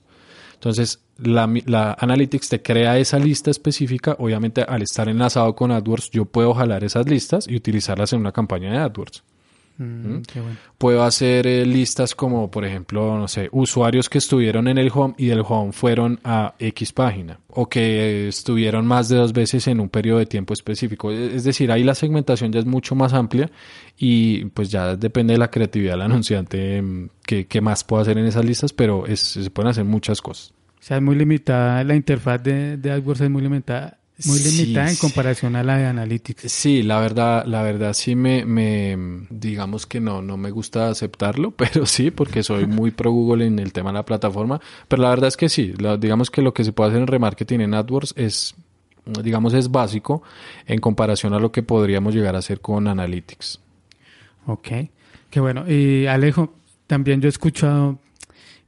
Entonces, 0.56 1.00
la, 1.18 1.50
la 1.68 1.96
Analytics 1.98 2.50
te 2.50 2.62
crea 2.62 2.98
esa 2.98 3.18
lista 3.18 3.50
específica. 3.50 4.18
Obviamente, 4.20 4.62
al 4.62 4.82
estar 4.82 5.08
enlazado 5.08 5.56
con 5.56 5.72
AdWords, 5.72 6.10
yo 6.12 6.26
puedo 6.26 6.54
jalar 6.54 6.84
esas 6.84 7.08
listas 7.08 7.48
y 7.48 7.56
utilizarlas 7.56 8.12
en 8.12 8.20
una 8.20 8.34
campaña 8.34 8.72
de 8.72 8.78
AdWords. 8.80 9.24
Mm, 9.80 10.22
qué 10.32 10.42
bueno. 10.42 10.58
Puedo 10.78 11.04
hacer 11.04 11.48
eh, 11.48 11.66
listas 11.66 12.14
como, 12.14 12.52
por 12.52 12.66
ejemplo, 12.66 13.18
no 13.18 13.28
sé, 13.30 13.48
usuarios 13.54 14.10
que 14.10 14.18
estuvieron 14.18 14.68
en 14.68 14.78
el 14.78 14.92
home 14.94 15.14
y 15.18 15.28
del 15.28 15.42
home 15.48 15.72
fueron 15.72 16.20
a 16.26 16.54
X 16.60 16.92
página 16.92 17.40
o 17.48 17.68
que 17.70 18.28
estuvieron 18.28 18.86
más 18.86 19.08
de 19.08 19.16
dos 19.16 19.32
veces 19.32 19.68
en 19.68 19.80
un 19.80 19.88
periodo 19.88 20.20
de 20.20 20.26
tiempo 20.26 20.54
específico. 20.54 21.12
E- 21.12 21.36
Es 21.36 21.46
decir, 21.46 21.72
ahí 21.72 21.84
la 21.86 21.96
segmentación 21.96 22.52
ya 22.52 22.60
es 22.60 22.66
mucho 22.66 22.94
más 22.94 23.14
amplia 23.14 23.50
y 23.98 24.46
pues 24.46 24.70
ya 24.70 24.96
depende 24.98 25.34
de 25.34 25.40
la 25.40 25.50
creatividad 25.50 25.94
del 25.94 26.02
anunciante 26.12 26.82
mm, 26.82 27.10
que, 27.26 27.48
que 27.48 27.62
más 27.62 27.84
pueda 27.86 28.02
hacer 28.04 28.18
en 28.18 28.26
esas 28.26 28.44
listas, 28.44 28.74
pero 28.74 29.06
es- 29.08 29.20
se 29.22 29.50
pueden 29.50 29.70
hacer 29.72 29.86
muchas 29.86 30.22
cosas. 30.22 30.54
O 30.80 30.82
sea, 30.82 30.98
es 30.98 31.04
muy 31.04 31.16
limitada, 31.16 31.84
la 31.84 31.96
interfaz 31.96 32.42
de, 32.44 32.78
de 32.78 32.92
AdWords 32.92 33.22
es 33.22 33.30
muy 33.30 33.42
limitada, 33.42 33.98
muy 34.26 34.40
Sí, 34.40 34.52
limitada 34.66 34.90
en 34.90 34.96
sí. 34.96 35.02
comparación 35.02 35.56
a 35.56 35.64
la 35.64 35.78
de 35.78 35.86
Analytics. 35.86 36.52
Sí, 36.52 36.84
la 36.84 37.00
verdad, 37.00 37.46
la 37.46 37.62
verdad 37.64 37.94
sí 37.94 38.16
me, 38.16 38.46
me, 38.46 38.98
digamos 39.30 39.86
que 39.86 40.00
no, 40.00 40.22
no 40.22 40.36
me 40.38 40.52
gusta 40.52 40.90
aceptarlo, 40.90 41.52
pero 41.58 41.86
sí, 41.86 42.12
porque 42.12 42.44
soy 42.44 42.66
muy 42.66 42.92
pro 42.92 43.12
Google 43.12 43.46
en 43.46 43.60
el 43.60 43.72
tema 43.74 43.90
de 43.92 43.96
la 43.96 44.06
plataforma, 44.06 44.60
pero 44.88 45.02
la 45.04 45.10
verdad 45.10 45.28
es 45.30 45.38
que 45.38 45.50
sí, 45.50 45.74
la- 45.80 45.98
digamos 45.98 46.30
que 46.30 46.42
lo 46.42 46.54
que 46.54 46.64
se 46.64 46.74
puede 46.74 46.90
hacer 46.90 47.02
en 47.02 47.08
remarketing 47.08 47.62
en 47.62 47.74
AdWords 47.74 48.14
es, 48.18 48.56
digamos, 49.24 49.54
es 49.54 49.72
básico 49.72 50.22
en 50.68 50.80
comparación 50.80 51.34
a 51.34 51.40
lo 51.40 51.52
que 51.52 51.64
podríamos 51.64 52.14
llegar 52.14 52.36
a 52.36 52.40
hacer 52.40 52.60
con 52.62 52.88
Analytics. 52.88 53.60
Ok, 54.46 54.68
qué 55.30 55.40
bueno. 55.40 55.64
Y 55.70 56.08
Alejo, 56.08 56.54
también 56.88 57.22
yo 57.22 57.28
he 57.28 57.30
escuchado 57.30 58.00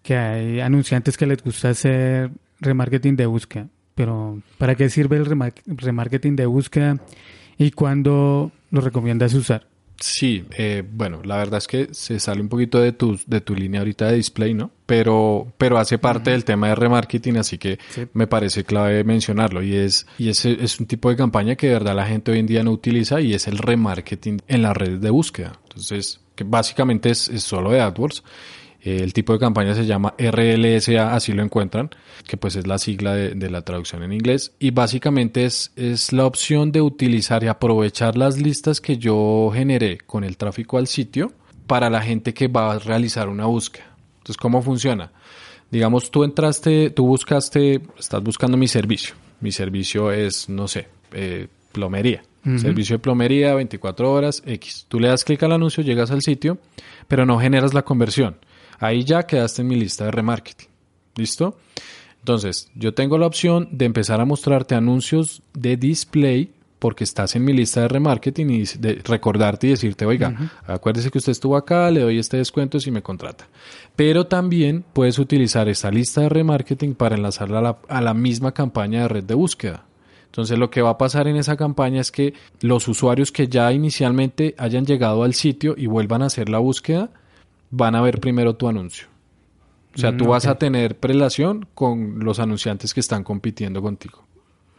que 0.04 0.16
hay 0.18 0.60
anunciantes 0.60 1.18
que 1.18 1.26
les 1.26 1.44
gusta 1.44 1.70
hacer 1.70 2.32
remarketing 2.60 3.16
de 3.16 3.26
búsqueda, 3.26 3.68
pero 4.02 4.42
¿para 4.58 4.74
qué 4.74 4.90
sirve 4.90 5.18
el 5.18 5.28
remar- 5.28 5.54
remarketing 5.68 6.36
de 6.36 6.48
búsqueda 6.48 6.98
y 7.60 7.70
cuándo 7.70 8.52
lo 8.72 8.82
recomiendas 8.82 9.36
usar? 9.36 9.68
Sí, 10.00 10.44
eh, 10.58 10.82
bueno, 10.92 11.22
la 11.24 11.38
verdad 11.38 11.60
es 11.60 11.68
que 11.68 11.90
se 11.92 12.20
sale 12.20 12.42
un 12.42 12.50
poquito 12.50 12.80
de 12.80 12.94
tu, 12.94 13.20
de 13.28 13.40
tu 13.42 13.54
línea 13.54 13.82
ahorita 13.82 14.08
de 14.08 14.16
display, 14.16 14.56
¿no? 14.56 14.72
Pero, 14.88 15.54
pero 15.60 15.78
hace 15.78 16.00
parte 16.00 16.32
del 16.32 16.44
tema 16.44 16.70
de 16.70 16.74
remarketing, 16.76 17.38
así 17.38 17.60
que 17.60 17.78
Sí. 17.90 18.08
me 18.14 18.26
parece 18.26 18.64
clave 18.64 19.04
mencionarlo. 19.04 19.62
Y 19.62 19.76
es, 19.76 20.08
y 20.18 20.30
ese 20.30 20.58
es 20.64 20.80
un 20.80 20.88
tipo 20.88 21.12
de 21.12 21.16
campaña 21.18 21.56
que 21.56 21.68
de 21.68 21.74
verdad 21.74 21.96
la 21.96 22.08
gente 22.08 22.32
hoy 22.32 22.40
en 22.40 22.48
día 22.48 22.64
no 22.64 22.72
utiliza 22.72 23.22
y 23.22 23.36
es 23.36 23.48
el 23.48 23.60
remarketing 23.60 24.42
en 24.48 24.64
las 24.64 24.76
redes 24.76 25.00
de 25.02 25.12
búsqueda. 25.12 25.60
Entonces, 25.70 26.20
que 26.34 26.44
básicamente 26.44 27.12
es, 27.12 27.30
es 27.30 27.44
solo 27.44 27.70
de 27.70 27.82
AdWords. 27.82 28.24
Eh, 28.84 29.02
El 29.04 29.14
tipo 29.14 29.34
de 29.34 29.40
campaña 29.40 29.76
se 29.76 29.86
llama 29.86 30.14
RLSA, 30.18 31.14
así 31.14 31.34
lo 31.34 31.44
encuentran, 31.44 31.90
que 32.28 32.38
pues 32.38 32.56
es 32.56 32.66
la 32.68 32.78
sigla 32.78 33.14
de, 33.14 33.36
de 33.36 33.50
la 33.50 33.62
traducción 33.62 34.04
en 34.04 34.12
inglés. 34.14 34.54
Y 34.60 34.72
básicamente 34.72 35.46
es, 35.46 35.72
es 35.76 36.14
la 36.14 36.26
opción 36.26 36.72
de 36.72 36.82
utilizar 36.82 37.44
y 37.44 37.48
aprovechar 37.48 38.18
las 38.18 38.40
listas 38.40 38.82
que 38.82 38.98
yo 38.98 39.52
generé 39.54 40.00
con 40.00 40.24
el 40.24 40.38
tráfico 40.38 40.78
al 40.78 40.88
sitio 40.88 41.32
para 41.68 41.90
la 41.90 42.02
gente 42.02 42.34
que 42.34 42.48
va 42.48 42.72
a 42.74 42.80
realizar 42.80 43.30
una 43.30 43.46
búsqueda. 43.46 43.86
Entonces, 44.18 44.38
¿cómo 44.38 44.62
funciona? 44.62 45.12
Digamos, 45.70 46.12
tú 46.12 46.24
entraste, 46.24 46.90
tú 46.90 47.06
buscaste, 47.08 47.82
estás 47.98 48.22
buscando 48.22 48.58
mi 48.58 48.68
servicio. 48.68 49.16
Mi 49.40 49.52
servicio 49.52 50.12
es, 50.12 50.50
no 50.50 50.68
sé, 50.68 50.88
eh, 51.14 51.48
plomería. 51.72 52.24
Servicio 52.58 52.96
de 52.96 53.00
plomería, 53.00 53.54
24 53.54 54.12
horas, 54.12 54.42
X. 54.46 54.86
Tú 54.90 55.00
le 55.00 55.08
das 55.10 55.24
clic 55.24 55.44
al 55.44 55.52
anuncio, 55.52 55.84
llegas 55.84 56.10
al 56.10 56.24
sitio, 56.24 56.58
pero 57.08 57.24
no 57.24 57.40
generas 57.40 57.76
la 57.76 57.84
conversión. 57.84 58.36
Ahí 58.82 59.04
ya 59.06 59.24
quedaste 59.24 59.62
en 59.62 59.68
mi 59.70 59.76
lista 59.76 60.06
de 60.06 60.12
remarketing. 60.12 60.68
¿Listo? 61.16 61.58
Entonces, 62.20 62.70
yo 62.76 62.94
tengo 62.94 63.18
la 63.18 63.28
opción 63.28 63.70
de 63.72 63.86
empezar 63.86 64.20
a 64.20 64.26
mostrarte 64.26 64.76
anuncios 64.76 65.44
de 65.54 65.78
display 65.78 66.52
porque 66.80 67.04
estás 67.04 67.36
en 67.36 67.46
mi 67.46 67.54
lista 67.54 67.82
de 67.82 67.88
remarketing 67.90 68.50
y 68.50 68.64
de 68.64 68.96
recordarte 69.06 69.68
y 69.68 69.70
decirte, 69.70 70.04
oiga, 70.08 70.52
acuérdese 70.66 71.12
que 71.12 71.20
usted 71.20 71.32
estuvo 71.32 71.56
acá, 71.56 71.92
le 71.92 72.02
doy 72.02 72.18
este 72.18 72.38
descuento 72.38 72.80
si 72.80 72.90
me 72.90 73.04
contrata. 73.04 73.48
Pero 73.96 74.26
también 74.26 74.84
puedes 74.94 75.20
utilizar 75.20 75.70
esta 75.70 75.92
lista 75.92 76.22
de 76.22 76.30
remarketing 76.30 76.96
para 76.96 77.16
enlazarla 77.16 77.60
a 77.60 77.62
la, 77.62 77.78
a 77.88 78.02
la 78.02 78.16
misma 78.16 78.52
campaña 78.52 79.04
de 79.04 79.08
red 79.10 79.24
de 79.24 79.36
búsqueda. 79.36 79.86
Entonces 80.26 80.58
lo 80.58 80.72
que 80.72 80.82
va 80.82 80.92
a 80.92 80.98
pasar 80.98 81.28
en 81.28 81.36
esa 81.36 81.56
campaña 81.56 82.02
es 82.02 82.12
que 82.12 82.34
los 82.62 82.88
usuarios 82.88 83.32
que 83.32 83.48
ya 83.48 83.72
inicialmente 83.72 84.56
hayan 84.58 84.88
llegado 84.88 85.22
al 85.22 85.36
sitio 85.36 85.76
y 85.78 85.86
vuelvan 85.86 86.24
a 86.24 86.28
hacer 86.28 86.50
la 86.50 86.58
búsqueda, 86.58 87.12
van 87.72 87.96
a 87.96 88.02
ver 88.02 88.20
primero 88.20 88.56
tu 88.56 88.68
anuncio. 88.68 89.08
O 89.96 89.98
sea, 89.98 90.12
Mm, 90.12 90.18
tú 90.18 90.26
vas 90.28 90.46
ok. 90.46 90.52
a 90.52 90.56
tener 90.58 90.98
prelación 91.00 91.68
con 91.74 92.20
los 92.20 92.40
anunciantes 92.40 92.94
que 92.94 93.00
están 93.02 93.24
compitiendo 93.24 93.82
contigo. 93.82 94.20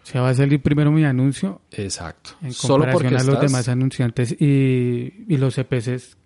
O 0.02 0.06
sea, 0.06 0.22
va 0.22 0.30
a 0.30 0.34
salir 0.34 0.60
primero 0.62 0.90
mi 0.90 1.04
anuncio 1.04 1.60
Exacto. 1.70 2.30
en 2.42 2.52
Solo 2.52 2.86
porque 2.92 3.08
a 3.08 3.10
los 3.12 3.28
estás- 3.28 3.40
demás 3.40 3.68
anunciantes 3.68 4.32
y, 4.40 5.24
y 5.28 5.36
los 5.36 5.54
CPCs 5.54 6.16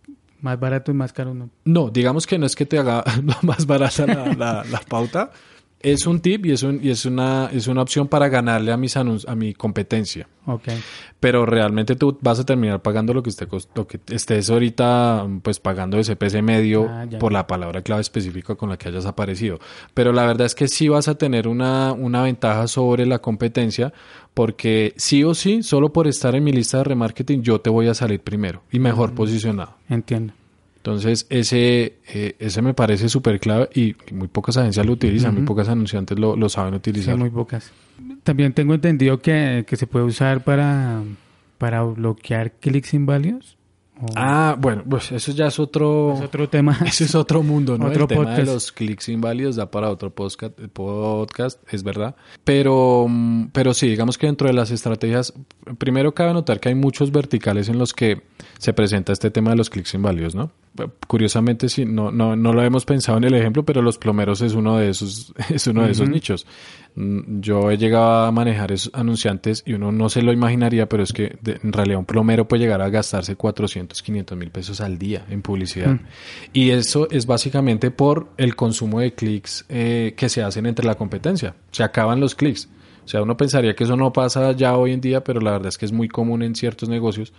más 0.40 0.58
baratos 0.60 0.94
y 0.94 0.96
más 0.96 1.12
caros, 1.12 1.34
¿no? 1.34 1.50
No, 1.64 1.90
digamos 1.90 2.26
que 2.26 2.38
no 2.38 2.46
es 2.46 2.54
que 2.54 2.64
te 2.66 2.78
haga 2.78 3.02
más 3.42 3.66
barata 3.66 4.06
la, 4.06 4.32
la- 4.34 4.64
la 4.64 4.80
pauta. 4.80 5.30
Es 5.80 6.06
un 6.06 6.20
tip 6.20 6.46
y 6.46 6.52
es, 6.52 6.62
un- 6.62 6.80
y 6.82 6.90
es, 6.90 7.04
una, 7.04 7.50
es 7.52 7.66
una 7.68 7.82
opción 7.82 8.08
para 8.08 8.28
ganarle 8.28 8.72
a, 8.72 8.76
mis 8.76 8.96
anun- 8.96 9.24
a 9.28 9.36
mi 9.36 9.52
competencia. 9.54 10.26
Ok. 10.46 10.68
Pero 11.20 11.44
realmente 11.46 11.96
tú 11.96 12.18
vas 12.22 12.40
a 12.40 12.44
terminar 12.46 12.80
pagando 12.82 13.12
lo 13.12 13.22
que, 13.22 13.30
esté 13.30 13.46
lo 13.74 13.86
que 13.86 14.00
estés 14.10 14.48
ahorita 14.50 15.26
pues 15.42 15.60
pagando 15.60 15.96
de 15.98 16.04
CPC 16.04 16.40
medio 16.42 16.88
Ah, 16.88 17.06
por 17.20 17.32
la 17.32 17.46
palabra 17.46 17.82
clave 17.82 18.00
específica 18.00 18.54
con 18.54 18.68
la 18.70 18.76
que 18.78 18.88
hayas 18.88 19.06
aparecido. 19.06 19.58
Pero 19.92 20.12
la 20.12 20.24
verdad 20.26 20.46
es 20.46 20.54
que 20.54 20.66
sí 20.66 20.88
vas 20.88 21.08
a 21.08 21.16
tener 21.16 21.46
una, 21.46 21.92
una 21.92 22.22
ventaja 22.22 22.66
sobre 22.68 23.04
la 23.06 23.18
competencia 23.20 23.92
porque 24.34 24.92
sí 24.96 25.24
o 25.24 25.34
sí, 25.34 25.62
solo 25.62 25.92
por 25.92 26.06
estar 26.06 26.34
en 26.34 26.44
mi 26.44 26.52
lista 26.52 26.78
de 26.78 26.84
remarketing, 26.84 27.42
yo 27.42 27.60
te 27.60 27.70
voy 27.70 27.88
a 27.88 27.94
salir 27.94 28.20
primero 28.20 28.62
y 28.72 28.78
mejor 28.78 29.14
posicionado. 29.14 29.74
Entiendo. 29.88 30.32
Entonces, 30.86 31.26
ese, 31.30 31.98
eh, 32.14 32.36
ese 32.38 32.62
me 32.62 32.72
parece 32.72 33.08
súper 33.08 33.40
clave 33.40 33.68
y 33.74 33.96
muy 34.12 34.28
pocas 34.28 34.56
agencias 34.56 34.86
lo 34.86 34.92
utilizan, 34.92 35.32
muy 35.32 35.40
Ujú. 35.42 35.48
pocos 35.48 35.68
anunciantes 35.68 36.16
lo, 36.16 36.36
lo 36.36 36.48
saben 36.48 36.74
Sí, 36.74 36.76
utilizar. 36.76 37.16
muy 37.16 37.28
pocas. 37.30 37.72
También 38.22 38.52
tengo 38.52 38.72
entendido 38.72 39.18
que, 39.18 39.64
que 39.66 39.74
se 39.76 39.88
puede 39.88 40.04
usar 40.04 40.44
para, 40.44 41.02
para 41.58 41.82
bloquear 41.82 42.52
clics 42.52 42.94
inválidos. 42.94 43.56
¿O 44.00 44.06
Ah, 44.14 44.54
bueno, 44.60 44.84
pues 44.88 45.10
eso 45.10 45.32
ya 45.32 45.46
es 45.48 45.58
otro... 45.58 46.12
es 46.14 46.20
otro 46.20 46.48
tema. 46.48 46.78
Ese 46.86 47.02
es 47.04 47.16
otro 47.16 47.42
mundo, 47.42 47.76
¿no? 47.78 47.86
Otro 47.86 48.02
el 48.02 48.08
tema 48.08 48.36
de 48.36 48.44
los 48.44 48.70
clics 48.70 49.08
inválidos 49.08 49.56
da 49.56 49.68
para 49.70 49.90
otro 49.90 50.10
podcast, 50.14 50.56
podcast, 50.72 51.60
es 51.72 51.82
verdad. 51.82 52.14
Pero, 52.44 53.06
mm, 53.08 53.46
pero 53.52 53.74
sí, 53.74 53.88
digamos 53.88 54.18
que 54.18 54.26
dentro 54.26 54.46
de 54.46 54.54
las 54.54 54.70
estrategias, 54.70 55.32
primero 55.78 56.14
cabe 56.14 56.32
notar 56.32 56.60
que 56.60 56.68
hay 56.68 56.74
muchos 56.76 57.10
verticales 57.10 57.68
en 57.70 57.78
los 57.78 57.92
que 57.92 58.22
se 58.58 58.72
presenta 58.72 59.12
este 59.12 59.30
tema 59.32 59.50
de 59.50 59.56
los 59.56 59.68
clics 59.70 59.94
inválidos, 59.94 60.34
¿no? 60.36 60.52
Curiosamente, 61.06 61.68
sí, 61.68 61.84
no, 61.84 62.10
no, 62.10 62.36
no 62.36 62.52
lo 62.52 62.62
hemos 62.62 62.84
pensado 62.84 63.18
en 63.18 63.24
el 63.24 63.34
ejemplo, 63.34 63.64
pero 63.64 63.82
los 63.82 63.98
plomeros 63.98 64.40
es 64.42 64.54
uno 64.54 64.76
de 64.78 64.90
esos, 64.90 65.32
es 65.50 65.66
uno 65.66 65.84
de 65.84 65.92
esos 65.92 66.08
nichos. 66.08 66.46
Mm, 66.94 67.40
Yo 67.40 67.70
he 67.70 67.76
llegado 67.78 68.24
a 68.26 68.32
manejar 68.32 68.72
esos 68.72 68.90
anunciantes 68.94 69.62
y 69.66 69.74
uno 69.74 69.92
no 69.92 70.08
se 70.08 70.22
lo 70.22 70.32
imaginaría, 70.32 70.88
pero 70.88 71.02
es 71.02 71.12
que 71.12 71.36
de- 71.42 71.60
en 71.62 71.72
realidad 71.72 71.98
un 71.98 72.04
plomero 72.06 72.46
puede 72.48 72.62
llegar 72.62 72.82
a 72.82 72.88
gastarse 72.88 73.36
400, 73.36 74.02
500 74.02 74.36
mil 74.38 74.50
pesos 74.50 74.80
al 74.80 74.98
día 74.98 75.24
en 75.30 75.42
publicidad. 75.42 75.88
Mm. 75.94 76.00
Y 76.52 76.70
eso 76.70 77.08
es 77.10 77.26
básicamente 77.26 77.90
por 77.90 78.28
el 78.36 78.56
consumo 78.56 79.00
de 79.00 79.12
clics 79.14 79.64
eh, 79.68 80.14
que 80.16 80.28
se 80.28 80.42
hacen 80.42 80.66
entre 80.66 80.86
la 80.86 80.94
competencia. 80.96 81.54
Se 81.70 81.82
acaban 81.82 82.20
los 82.20 82.34
clics. 82.34 82.68
O 83.04 83.08
sea, 83.08 83.22
uno 83.22 83.36
pensaría 83.36 83.76
que 83.76 83.84
eso 83.84 83.94
no 83.96 84.12
pasa 84.12 84.50
ya 84.52 84.76
hoy 84.76 84.92
en 84.92 85.00
día, 85.00 85.22
pero 85.22 85.40
la 85.40 85.52
verdad 85.52 85.68
es 85.68 85.78
que 85.78 85.84
es 85.86 85.92
muy 85.92 86.08
común 86.08 86.42
en 86.42 86.56
ciertos 86.56 86.88
negocios. 86.88 87.32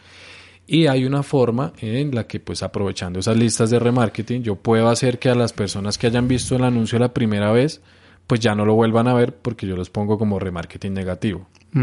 Y 0.68 0.88
hay 0.88 1.06
una 1.06 1.24
forma 1.24 1.72
en 1.80 2.14
la 2.14 2.28
que, 2.28 2.40
pues 2.42 2.62
aprovechando 2.62 3.20
esas 3.20 3.38
listas 3.38 3.70
de 3.70 3.80
remarketing, 3.80 4.44
yo 4.44 4.56
puedo 4.56 4.90
hacer 4.90 5.18
que 5.18 5.30
a 5.30 5.36
las 5.36 5.54
personas 5.54 5.98
que 5.98 6.08
hayan 6.08 6.28
visto 6.28 6.56
el 6.58 6.64
anuncio 6.66 7.00
la 7.00 7.14
primera 7.14 7.52
vez 7.52 7.82
pues 8.28 8.42
ya 8.42 8.54
no 8.56 8.66
lo 8.66 8.76
vuelvan 8.76 9.08
a 9.08 9.14
ver 9.14 9.34
porque 9.38 9.66
yo 9.66 9.78
los 9.78 9.90
pongo 9.90 10.18
como 10.18 10.38
remarketing 10.38 10.94
negativo. 10.94 11.48
Mm, 11.72 11.80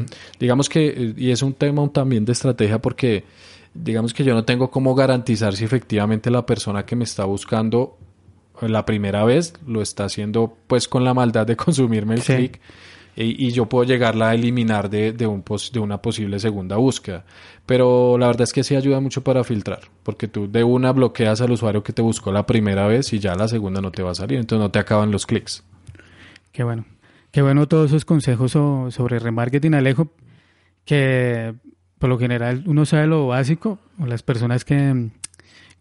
¿Mm? 0.00 0.06
Digamos 0.40 0.68
que, 0.68 0.88
eh, 0.88 1.14
y 1.16 1.30
es 1.30 1.40
un 1.42 1.52
tema 1.54 1.86
también 1.92 2.24
de 2.24 2.32
estrategia 2.32 2.80
porque 2.82 3.22
digamos 3.74 4.12
que 4.12 4.24
yo 4.24 4.34
no 4.34 4.44
tengo 4.44 4.72
cómo 4.72 4.96
garantizar 4.96 5.54
si 5.54 5.64
efectivamente 5.64 6.32
la 6.32 6.44
persona 6.46 6.84
que 6.84 6.96
me 6.96 7.04
está 7.04 7.24
buscando 7.24 7.96
la 8.60 8.84
primera 8.84 9.24
vez 9.24 9.54
lo 9.66 9.82
está 9.82 10.04
haciendo 10.06 10.56
pues 10.66 10.88
con 10.88 11.04
la 11.04 11.14
maldad 11.14 11.46
de 11.46 11.54
consumirme 11.64 12.14
el 12.14 12.22
Sí. 12.22 12.34
clic 12.34 12.60
y, 13.16 13.46
y 13.46 13.50
yo 13.52 13.66
puedo 13.68 13.84
llegarla 13.84 14.30
a 14.30 14.34
eliminar 14.34 14.90
de, 14.90 15.12
de, 15.12 15.26
un 15.26 15.42
pos- 15.42 15.70
de 15.72 15.80
una 15.80 15.98
posible 16.02 16.38
segunda 16.38 16.76
búsqueda. 16.76 17.24
Pero 17.66 18.18
la 18.18 18.26
verdad 18.26 18.42
es 18.42 18.52
que 18.52 18.62
sí 18.64 18.76
ayuda 18.76 19.00
mucho 19.00 19.22
para 19.24 19.44
filtrar, 19.44 19.80
porque 20.02 20.28
tú 20.28 20.50
de 20.50 20.64
una 20.64 20.92
bloqueas 20.92 21.40
al 21.40 21.52
usuario 21.52 21.82
que 21.82 21.92
te 21.92 22.02
buscó 22.02 22.32
la 22.32 22.44
primera 22.46 22.86
vez 22.86 23.12
y 23.12 23.18
ya 23.18 23.34
la 23.34 23.48
segunda 23.48 23.80
no 23.80 23.90
te 23.90 24.02
va 24.02 24.10
a 24.10 24.14
salir, 24.14 24.38
entonces 24.38 24.62
no 24.62 24.70
te 24.70 24.78
acaban 24.78 25.10
los 25.10 25.26
clics. 25.26 25.64
Qué 26.52 26.64
bueno. 26.64 26.84
Qué 27.30 27.42
bueno 27.42 27.66
todos 27.66 27.90
esos 27.90 28.04
consejos 28.04 28.52
so- 28.52 28.90
sobre 28.90 29.18
remarketing, 29.18 29.74
Alejo, 29.74 30.12
que 30.84 31.54
por 31.98 32.08
lo 32.10 32.18
general 32.18 32.64
uno 32.66 32.84
sabe 32.86 33.06
lo 33.06 33.26
básico, 33.28 33.78
o 33.98 34.06
las 34.06 34.22
personas 34.22 34.64
que, 34.64 35.08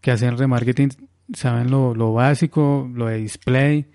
que 0.01 0.11
hacen 0.11 0.37
remarketing 0.37 0.89
saben 1.33 1.69
lo, 1.69 1.93
lo 1.95 2.13
básico, 2.13 2.89
lo 2.93 3.07
de 3.07 3.17
display, 3.17 3.87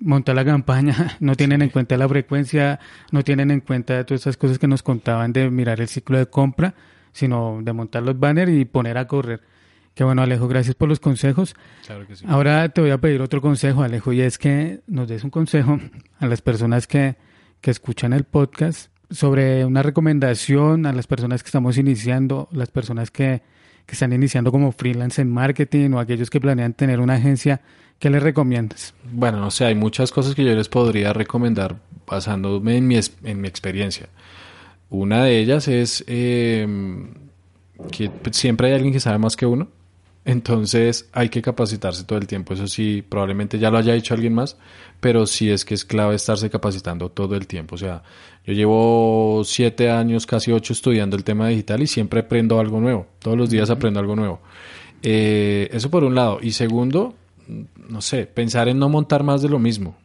montar 0.00 0.34
la 0.34 0.44
campaña, 0.44 1.16
no 1.20 1.34
tienen 1.34 1.62
en 1.62 1.68
cuenta 1.70 1.96
la 1.96 2.08
frecuencia, 2.08 2.80
no 3.12 3.22
tienen 3.22 3.50
en 3.50 3.60
cuenta 3.60 4.04
todas 4.04 4.22
esas 4.22 4.36
cosas 4.36 4.58
que 4.58 4.66
nos 4.66 4.82
contaban 4.82 5.32
de 5.32 5.50
mirar 5.50 5.80
el 5.80 5.88
ciclo 5.88 6.18
de 6.18 6.26
compra, 6.26 6.74
sino 7.12 7.60
de 7.62 7.72
montar 7.72 8.02
los 8.02 8.18
banners 8.18 8.52
y 8.52 8.64
poner 8.64 8.98
a 8.98 9.06
correr. 9.06 9.40
Qué 9.94 10.04
bueno, 10.04 10.22
Alejo, 10.22 10.48
gracias 10.48 10.74
por 10.74 10.88
los 10.88 11.00
consejos. 11.00 11.54
Claro 11.84 12.06
que 12.06 12.16
sí. 12.16 12.24
Ahora 12.28 12.68
te 12.68 12.80
voy 12.80 12.90
a 12.90 12.98
pedir 12.98 13.20
otro 13.20 13.40
consejo, 13.40 13.82
Alejo, 13.82 14.12
y 14.12 14.20
es 14.20 14.38
que 14.38 14.80
nos 14.86 15.08
des 15.08 15.24
un 15.24 15.30
consejo 15.30 15.78
a 16.18 16.26
las 16.26 16.40
personas 16.40 16.86
que, 16.86 17.16
que 17.60 17.70
escuchan 17.70 18.12
el 18.12 18.24
podcast 18.24 18.90
sobre 19.10 19.64
una 19.64 19.82
recomendación 19.82 20.86
a 20.86 20.92
las 20.92 21.06
personas 21.06 21.42
que 21.42 21.48
estamos 21.48 21.76
iniciando, 21.76 22.48
las 22.52 22.70
personas 22.70 23.10
que, 23.10 23.42
que 23.90 23.94
están 23.94 24.12
iniciando 24.12 24.52
como 24.52 24.70
freelance 24.70 25.20
en 25.20 25.32
marketing 25.32 25.90
o 25.94 25.98
aquellos 25.98 26.30
que 26.30 26.40
planean 26.40 26.74
tener 26.74 27.00
una 27.00 27.14
agencia. 27.14 27.60
¿Qué 27.98 28.08
les 28.08 28.22
recomiendas? 28.22 28.94
Bueno, 29.12 29.40
no 29.40 29.50
sé, 29.50 29.64
hay 29.64 29.74
muchas 29.74 30.12
cosas 30.12 30.36
que 30.36 30.44
yo 30.44 30.54
les 30.54 30.68
podría 30.68 31.12
recomendar 31.12 31.74
basándome 32.06 32.76
en 32.76 32.86
mi, 32.86 33.00
en 33.24 33.40
mi 33.40 33.48
experiencia. 33.48 34.08
Una 34.90 35.24
de 35.24 35.40
ellas 35.40 35.66
es 35.66 36.04
eh, 36.06 36.68
que 37.90 38.12
siempre 38.30 38.68
hay 38.68 38.74
alguien 38.74 38.92
que 38.92 39.00
sabe 39.00 39.18
más 39.18 39.34
que 39.34 39.46
uno, 39.46 39.66
entonces 40.24 41.08
hay 41.12 41.28
que 41.30 41.40
capacitarse 41.40 42.04
todo 42.04 42.18
el 42.18 42.26
tiempo. 42.26 42.54
Eso 42.54 42.66
sí, 42.66 43.02
probablemente 43.02 43.58
ya 43.58 43.70
lo 43.70 43.78
haya 43.78 43.94
dicho 43.94 44.14
alguien 44.14 44.34
más, 44.34 44.56
pero 45.00 45.26
sí 45.26 45.50
es 45.50 45.64
que 45.64 45.74
es 45.74 45.84
clave 45.84 46.14
estarse 46.14 46.50
capacitando 46.50 47.08
todo 47.08 47.36
el 47.36 47.46
tiempo. 47.46 47.76
O 47.76 47.78
sea, 47.78 48.02
yo 48.44 48.52
llevo 48.52 49.42
siete 49.44 49.90
años, 49.90 50.26
casi 50.26 50.52
ocho, 50.52 50.72
estudiando 50.72 51.16
el 51.16 51.24
tema 51.24 51.48
digital 51.48 51.82
y 51.82 51.86
siempre 51.86 52.20
aprendo 52.20 52.60
algo 52.60 52.80
nuevo. 52.80 53.06
Todos 53.18 53.36
los 53.36 53.50
días 53.50 53.70
aprendo 53.70 54.00
algo 54.00 54.14
nuevo. 54.14 54.40
Eh, 55.02 55.68
eso 55.72 55.90
por 55.90 56.04
un 56.04 56.14
lado. 56.14 56.38
Y 56.42 56.52
segundo, 56.52 57.14
no 57.88 58.02
sé, 58.02 58.26
pensar 58.26 58.68
en 58.68 58.78
no 58.78 58.88
montar 58.88 59.22
más 59.22 59.40
de 59.42 59.48
lo 59.48 59.58
mismo. 59.58 59.96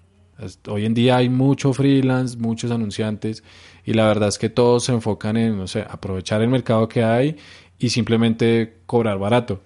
Hoy 0.68 0.86
en 0.86 0.94
día 0.94 1.18
hay 1.18 1.30
mucho 1.30 1.72
freelance, 1.74 2.38
muchos 2.38 2.70
anunciantes 2.72 3.44
y 3.86 3.94
la 3.94 4.06
verdad 4.06 4.30
es 4.30 4.38
que 4.38 4.50
todos 4.50 4.84
se 4.84 4.92
enfocan 4.92 5.38
en, 5.38 5.58
no 5.58 5.68
sé, 5.68 5.86
aprovechar 5.88 6.42
el 6.42 6.50
mercado 6.50 6.90
que 6.90 7.04
hay 7.04 7.38
y 7.80 7.90
simplemente 7.90 8.80
cobrar 8.86 9.18
barato. 9.18 9.62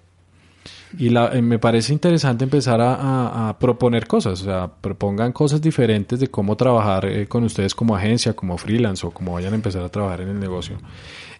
Y 0.98 1.08
la- 1.10 1.30
eh, 1.32 1.40
me 1.42 1.58
parece 1.58 1.92
interesante 1.92 2.44
empezar 2.44 2.80
a, 2.82 3.56
proponer 3.60 4.06
cosas, 4.06 4.42
o 4.42 4.44
sea, 4.44 4.68
propongan 4.80 5.32
cosas 5.32 5.60
diferentes 5.62 6.18
de 6.18 6.28
cómo 6.28 6.56
trabajar 6.56 7.04
eh, 7.06 7.26
con 7.28 7.44
ustedes 7.44 7.74
como 7.74 7.94
agencia, 7.94 8.32
como 8.34 8.58
freelance 8.58 9.06
o 9.06 9.10
como 9.10 9.34
vayan 9.34 9.52
a 9.52 9.56
empezar 9.56 9.82
a 9.82 9.88
trabajar 9.88 10.22
en 10.22 10.28
el 10.30 10.40
negocio. 10.40 10.78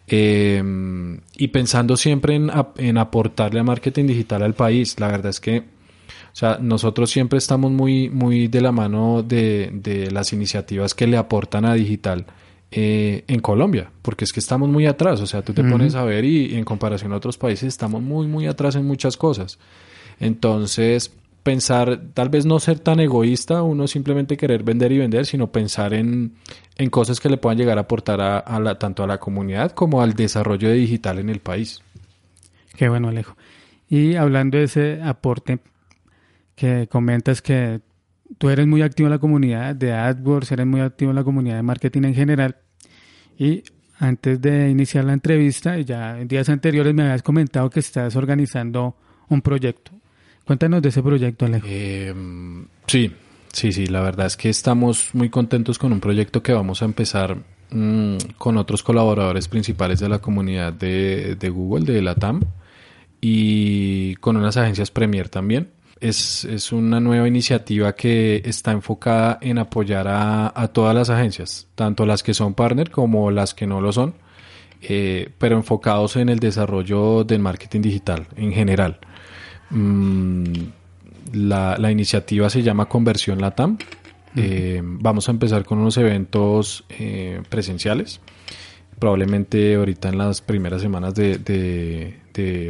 Eh, 0.06 0.62
y 1.36 1.48
pensando 1.48 1.96
siempre 1.96 2.34
en, 2.34 2.50
ap- 2.50 2.78
en 2.78 2.98
aportarle 2.98 3.60
a 3.60 3.64
marketing 3.64 4.06
digital 4.06 4.42
al 4.42 4.54
país. 4.54 4.98
La 4.98 5.08
verdad 5.08 5.30
es 5.30 5.40
que, 5.40 5.58
o 5.58 5.64
sea, 6.32 6.58
nosotros 6.60 7.10
siempre 7.10 7.38
estamos 7.38 7.70
muy, 7.70 8.08
muy 8.08 8.48
de 8.48 8.60
la 8.60 8.72
mano 8.72 9.22
de 9.22 10.08
las 10.12 10.32
iniciativas 10.32 10.94
que 10.94 11.06
le 11.06 11.16
aportan 11.16 11.64
a 11.64 11.74
digital 11.74 12.26
eh, 12.72 13.24
en 13.26 13.40
Colombia, 13.40 13.90
porque 14.02 14.24
es 14.24 14.32
que 14.32 14.40
estamos 14.40 14.68
muy 14.68 14.86
atrás. 14.86 15.20
O 15.20 15.26
sea, 15.26 15.42
tú 15.42 15.52
te 15.52 15.64
pones 15.64 15.94
a 15.94 16.04
ver 16.04 16.24
y, 16.24 16.56
en 16.56 16.64
comparación 16.64 17.12
a 17.12 17.16
otros 17.16 17.36
países 17.36 17.68
estamos 17.68 18.02
muy, 18.02 18.26
muy 18.26 18.46
atrás 18.46 18.76
en 18.76 18.86
muchas 18.86 19.16
cosas. 19.16 19.58
Entonces, 20.20 21.12
pensar, 21.42 22.00
tal 22.14 22.28
vez 22.28 22.46
no 22.46 22.60
ser 22.60 22.78
tan 22.78 23.00
egoísta, 23.00 23.62
uno 23.62 23.88
simplemente 23.88 24.36
querer 24.36 24.62
vender 24.62 24.92
y 24.92 24.98
vender, 24.98 25.26
sino 25.26 25.50
pensar 25.50 25.94
en, 25.94 26.34
en 26.76 26.90
cosas 26.90 27.18
que 27.18 27.28
le 27.28 27.38
puedan 27.38 27.58
llegar 27.58 27.78
a 27.78 27.82
aportar 27.82 28.20
a, 28.20 28.38
a 28.38 28.60
la, 28.60 28.78
tanto 28.78 29.02
a 29.02 29.06
la 29.06 29.18
comunidad 29.18 29.72
como 29.72 30.02
al 30.02 30.14
desarrollo 30.14 30.68
de 30.68 30.74
digital 30.74 31.18
en 31.18 31.28
el 31.28 31.40
país. 31.40 31.82
Qué 32.76 32.88
bueno, 32.88 33.08
Alejo. 33.08 33.36
Y 33.88 34.14
hablando 34.14 34.58
de 34.58 34.64
ese 34.64 35.02
aporte 35.02 35.58
que 36.54 36.86
comentas 36.88 37.42
que 37.42 37.80
tú 38.38 38.48
eres 38.48 38.66
muy 38.66 38.82
activo 38.82 39.06
en 39.06 39.12
la 39.12 39.18
comunidad 39.18 39.74
de 39.74 39.92
AdWords, 39.92 40.52
eres 40.52 40.66
muy 40.66 40.80
activo 40.80 41.10
en 41.10 41.16
la 41.16 41.24
comunidad 41.24 41.56
de 41.56 41.62
marketing 41.62 42.04
en 42.04 42.14
general. 42.14 42.56
Y 43.38 43.62
antes 43.98 44.40
de 44.40 44.70
iniciar 44.70 45.04
la 45.04 45.12
entrevista, 45.12 45.78
ya 45.78 46.18
en 46.18 46.28
días 46.28 46.48
anteriores 46.48 46.94
me 46.94 47.02
habías 47.02 47.22
comentado 47.22 47.68
que 47.70 47.80
estás 47.80 48.16
organizando 48.16 48.96
un 49.28 49.42
proyecto. 49.42 49.92
Cuéntanos 50.44 50.82
de 50.82 50.88
ese 50.88 51.02
proyecto, 51.02 51.44
Alejo. 51.44 51.66
Eh, 51.68 52.14
sí, 52.86 53.12
sí, 53.52 53.72
sí, 53.72 53.86
la 53.86 54.00
verdad 54.00 54.26
es 54.26 54.36
que 54.36 54.48
estamos 54.48 55.10
muy 55.12 55.28
contentos 55.30 55.78
con 55.78 55.92
un 55.92 56.00
proyecto 56.00 56.42
que 56.42 56.52
vamos 56.52 56.82
a 56.82 56.86
empezar 56.86 57.36
mm, 57.70 58.16
con 58.38 58.56
otros 58.56 58.82
colaboradores 58.82 59.48
principales 59.48 60.00
de 60.00 60.08
la 60.08 60.18
comunidad 60.18 60.72
de, 60.72 61.36
de 61.36 61.48
Google, 61.50 61.84
de 61.84 62.02
la 62.02 62.14
TAM, 62.14 62.40
y 63.20 64.14
con 64.16 64.36
unas 64.36 64.56
agencias 64.56 64.90
Premier 64.90 65.28
también. 65.28 65.68
Es, 66.00 66.44
es 66.46 66.72
una 66.72 66.98
nueva 66.98 67.28
iniciativa 67.28 67.94
que 67.94 68.40
está 68.44 68.72
enfocada 68.72 69.38
en 69.42 69.58
apoyar 69.58 70.08
a, 70.08 70.50
a 70.54 70.68
todas 70.68 70.94
las 70.94 71.10
agencias, 71.10 71.68
tanto 71.74 72.06
las 72.06 72.22
que 72.22 72.32
son 72.32 72.54
partner 72.54 72.90
como 72.90 73.30
las 73.30 73.52
que 73.52 73.66
no 73.66 73.82
lo 73.82 73.92
son, 73.92 74.14
eh, 74.82 75.28
pero 75.36 75.56
enfocados 75.56 76.16
en 76.16 76.30
el 76.30 76.38
desarrollo 76.38 77.22
del 77.24 77.40
marketing 77.40 77.82
digital 77.82 78.26
en 78.36 78.52
general. 78.52 78.98
Mm, 79.68 80.44
la, 81.32 81.76
la 81.78 81.90
iniciativa 81.90 82.48
se 82.48 82.62
llama 82.62 82.86
Conversión 82.86 83.40
Latam. 83.40 83.76
Eh, 84.36 84.80
vamos 84.82 85.28
a 85.28 85.32
empezar 85.32 85.64
con 85.64 85.78
unos 85.78 85.96
eventos 85.96 86.84
eh, 86.88 87.42
presenciales, 87.48 88.20
probablemente 89.00 89.74
ahorita 89.74 90.10
en 90.10 90.18
las 90.18 90.40
primeras 90.42 90.82
semanas 90.82 91.14
de, 91.14 91.38
de- 91.38 92.20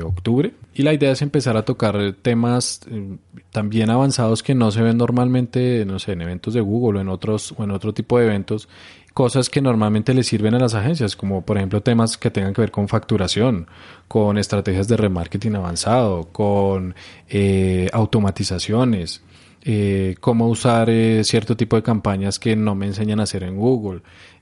octubre. 0.02 0.52
Y 0.74 0.82
la 0.82 0.92
idea 0.92 1.12
es 1.12 1.22
empezar 1.22 1.56
a 1.56 1.64
tocar 1.64 2.14
temas 2.22 2.80
eh, 2.90 3.16
también 3.52 3.88
avanzados 3.90 4.42
que 4.42 4.54
no 4.54 4.72
se 4.72 4.82
ven 4.82 4.96
normalmente, 4.96 5.84
no 5.84 6.00
sé, 6.00 6.12
en 6.12 6.22
eventos 6.22 6.54
de 6.54 6.60
Google 6.60 6.98
o 6.98 7.02
en 7.02 7.08
otros 7.08 7.54
o 7.56 7.62
en 7.62 7.70
otro 7.70 7.94
tipo 7.94 8.18
de 8.18 8.26
eventos, 8.26 8.68
cosas 9.14 9.48
que 9.48 9.60
normalmente 9.60 10.12
le 10.14 10.24
sirven 10.24 10.54
a 10.54 10.58
las 10.58 10.74
agencias, 10.74 11.14
como 11.14 11.42
por 11.42 11.56
ejemplo 11.56 11.82
temas 11.82 12.16
que 12.16 12.30
tengan 12.30 12.52
que 12.52 12.62
ver 12.62 12.70
con 12.72 12.88
facturación, 12.88 13.68
con 14.08 14.38
estrategias 14.38 14.88
de 14.88 14.96
remarketing 14.96 15.54
avanzado, 15.54 16.28
con 16.32 16.94
eh, 17.28 17.88
automatizaciones, 17.92 19.22
eh, 19.62 20.16
cómo 20.20 20.48
usar 20.48 20.88
eh, 20.90 21.22
cierto 21.22 21.56
tipo 21.56 21.76
de 21.76 21.82
campañas 21.82 22.38
que 22.38 22.56
no 22.56 22.74
me 22.74 22.86
enseñan 22.86 23.20
a 23.20 23.24
hacer 23.24 23.42
en 23.42 23.56
Google, 23.56 24.00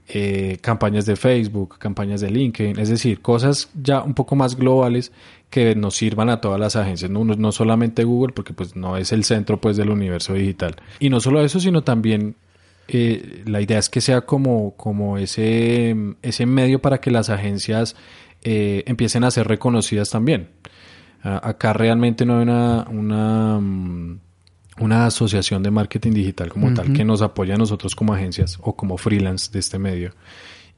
eh, 0.09 0.57
campañas 0.63 1.05
de 1.05 1.17
Facebook, 1.17 1.79
campañas 1.79 2.23
de 2.23 2.31
LinkedIn, 2.31 2.79
es 2.79 2.89
decir, 2.89 3.21
cosas 3.21 3.69
ya 3.75 4.03
un 4.03 4.15
poco 4.15 4.37
más 4.37 4.57
globales 4.57 5.13
que 5.51 5.75
nos 5.75 5.97
sirvan 5.97 6.31
a 6.31 6.41
todas 6.41 6.59
las 6.59 6.77
agencias, 6.77 7.11
no, 7.11 7.25
no 7.25 7.53
solamente 7.53 8.05
Google, 8.05 8.33
porque 8.33 8.55
pues 8.55 8.75
no 8.75 8.97
es 8.97 9.13
el 9.13 9.25
centro 9.25 9.61
pues 9.61 9.77
del 9.77 9.91
universo 9.91 10.33
digital. 10.33 10.77
Y 10.99 11.11
no 11.11 11.21
solo 11.21 11.43
eso, 11.43 11.61
sino 11.61 11.83
también 11.83 12.37
eh, 12.89 13.43
la 13.45 13.61
idea 13.61 13.79
es 13.79 13.91
que 13.91 14.01
sea 14.01 14.23
como, 14.23 14.75
como 14.77 15.19
ese, 15.19 15.95
ese 16.23 16.47
medio 16.47 16.81
para 16.81 17.03
que 17.03 17.11
las 17.11 17.29
agencias 17.29 17.95
eh, 18.45 18.85
empiecen 18.87 19.25
a 19.25 19.31
ser 19.31 19.47
reconocidas 19.47 20.09
también. 20.09 20.49
Acá 21.23 21.73
realmente 21.73 22.25
no 22.25 22.37
hay 22.37 22.43
una, 22.45 22.87
una, 22.89 23.59
mm, 23.61 24.21
una 24.81 25.07
asociación 25.07 25.63
de 25.63 25.71
marketing 25.71 26.13
digital 26.13 26.49
como 26.51 26.73
tal 26.75 26.93
que 26.93 27.05
nos 27.05 27.23
apoya 27.23 27.55
a 27.55 27.59
nosotros 27.59 27.95
como 27.95 28.13
agencias 28.15 28.59
o 28.63 28.75
como 28.77 28.97
freelance 28.97 29.51
de 29.53 29.59
este 29.59 29.79
medio. 29.79 30.13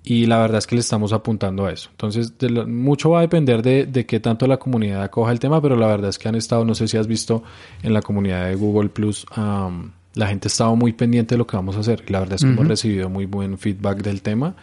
Y 0.03 0.25
la 0.27 0.39
verdad 0.39 0.59
es 0.59 0.67
que 0.67 0.75
le 0.77 0.81
estamos 0.81 1.13
apuntando 1.13 1.67
a 1.67 1.73
eso. 1.73 1.91
Entonces, 1.91 2.39
de 2.39 2.49
lo- 2.49 2.67
mucho 2.67 3.11
va 3.11 3.19
a 3.19 3.23
depender 3.23 3.63
de, 3.63 3.85
de 3.85 4.07
qué 4.07 4.19
tanto 4.19 4.47
la 4.47 4.57
comunidad 4.57 5.03
acoja 5.03 5.31
el 5.31 5.39
tema, 5.39 5.61
pero 5.61 5.77
la 5.77 5.87
verdad 5.89 6.09
es 6.09 6.19
que 6.19 6.27
han 6.29 6.37
estado, 6.37 6.65
no 6.65 6.75
sé 6.75 6.89
si 6.89 6.97
has 6.97 7.07
visto 7.07 7.43
en 7.83 7.93
la 7.93 8.01
comunidad 8.01 8.47
de 8.49 8.55
Google 8.55 8.89
Plus, 8.89 9.27
am, 9.33 9.93
la 10.15 10.27
gente 10.27 10.47
ha 10.47 10.51
estado 10.51 10.75
muy 10.75 10.93
pendiente 10.95 11.35
de 11.35 11.39
lo 11.39 11.47
que 11.47 11.55
vamos 11.57 11.77
a 11.77 11.81
hacer. 11.81 12.03
Y 12.09 12.13
la 12.13 12.21
verdad 12.21 12.37
es 12.37 12.43
que 12.45 12.49
hemos 12.51 12.67
recibido 12.67 13.11
muy 13.11 13.27
buen 13.27 13.59
feedback 13.59 14.03
del 14.03 14.23
tema. 14.23 14.55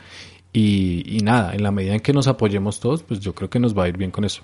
Y, 0.54 1.04
y 1.06 1.20
nada, 1.20 1.54
en 1.54 1.62
la 1.62 1.70
medida 1.72 1.94
en 1.94 2.00
que 2.00 2.14
nos 2.14 2.28
apoyemos 2.28 2.80
todos, 2.80 3.04
pues 3.04 3.20
yo 3.20 3.36
creo 3.36 3.48
que 3.50 3.60
nos 3.60 3.78
va 3.78 3.84
a 3.84 3.90
ir 3.90 3.98
bien 3.98 4.10
con 4.10 4.26
eso. 4.26 4.42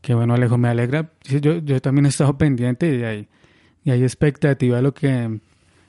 Qué 0.00 0.14
bueno, 0.14 0.34
Alejo, 0.34 0.58
me 0.58 0.66
alegra. 0.68 1.10
Yo, 1.40 1.58
yo 1.58 1.80
también 1.80 2.06
he 2.06 2.08
estado 2.08 2.36
pendiente 2.36 2.92
y 2.98 3.04
hay, 3.04 3.28
y 3.84 3.90
hay 3.90 4.02
expectativa 4.02 4.76
de 4.76 4.82
lo 4.82 4.94
que, 4.94 5.08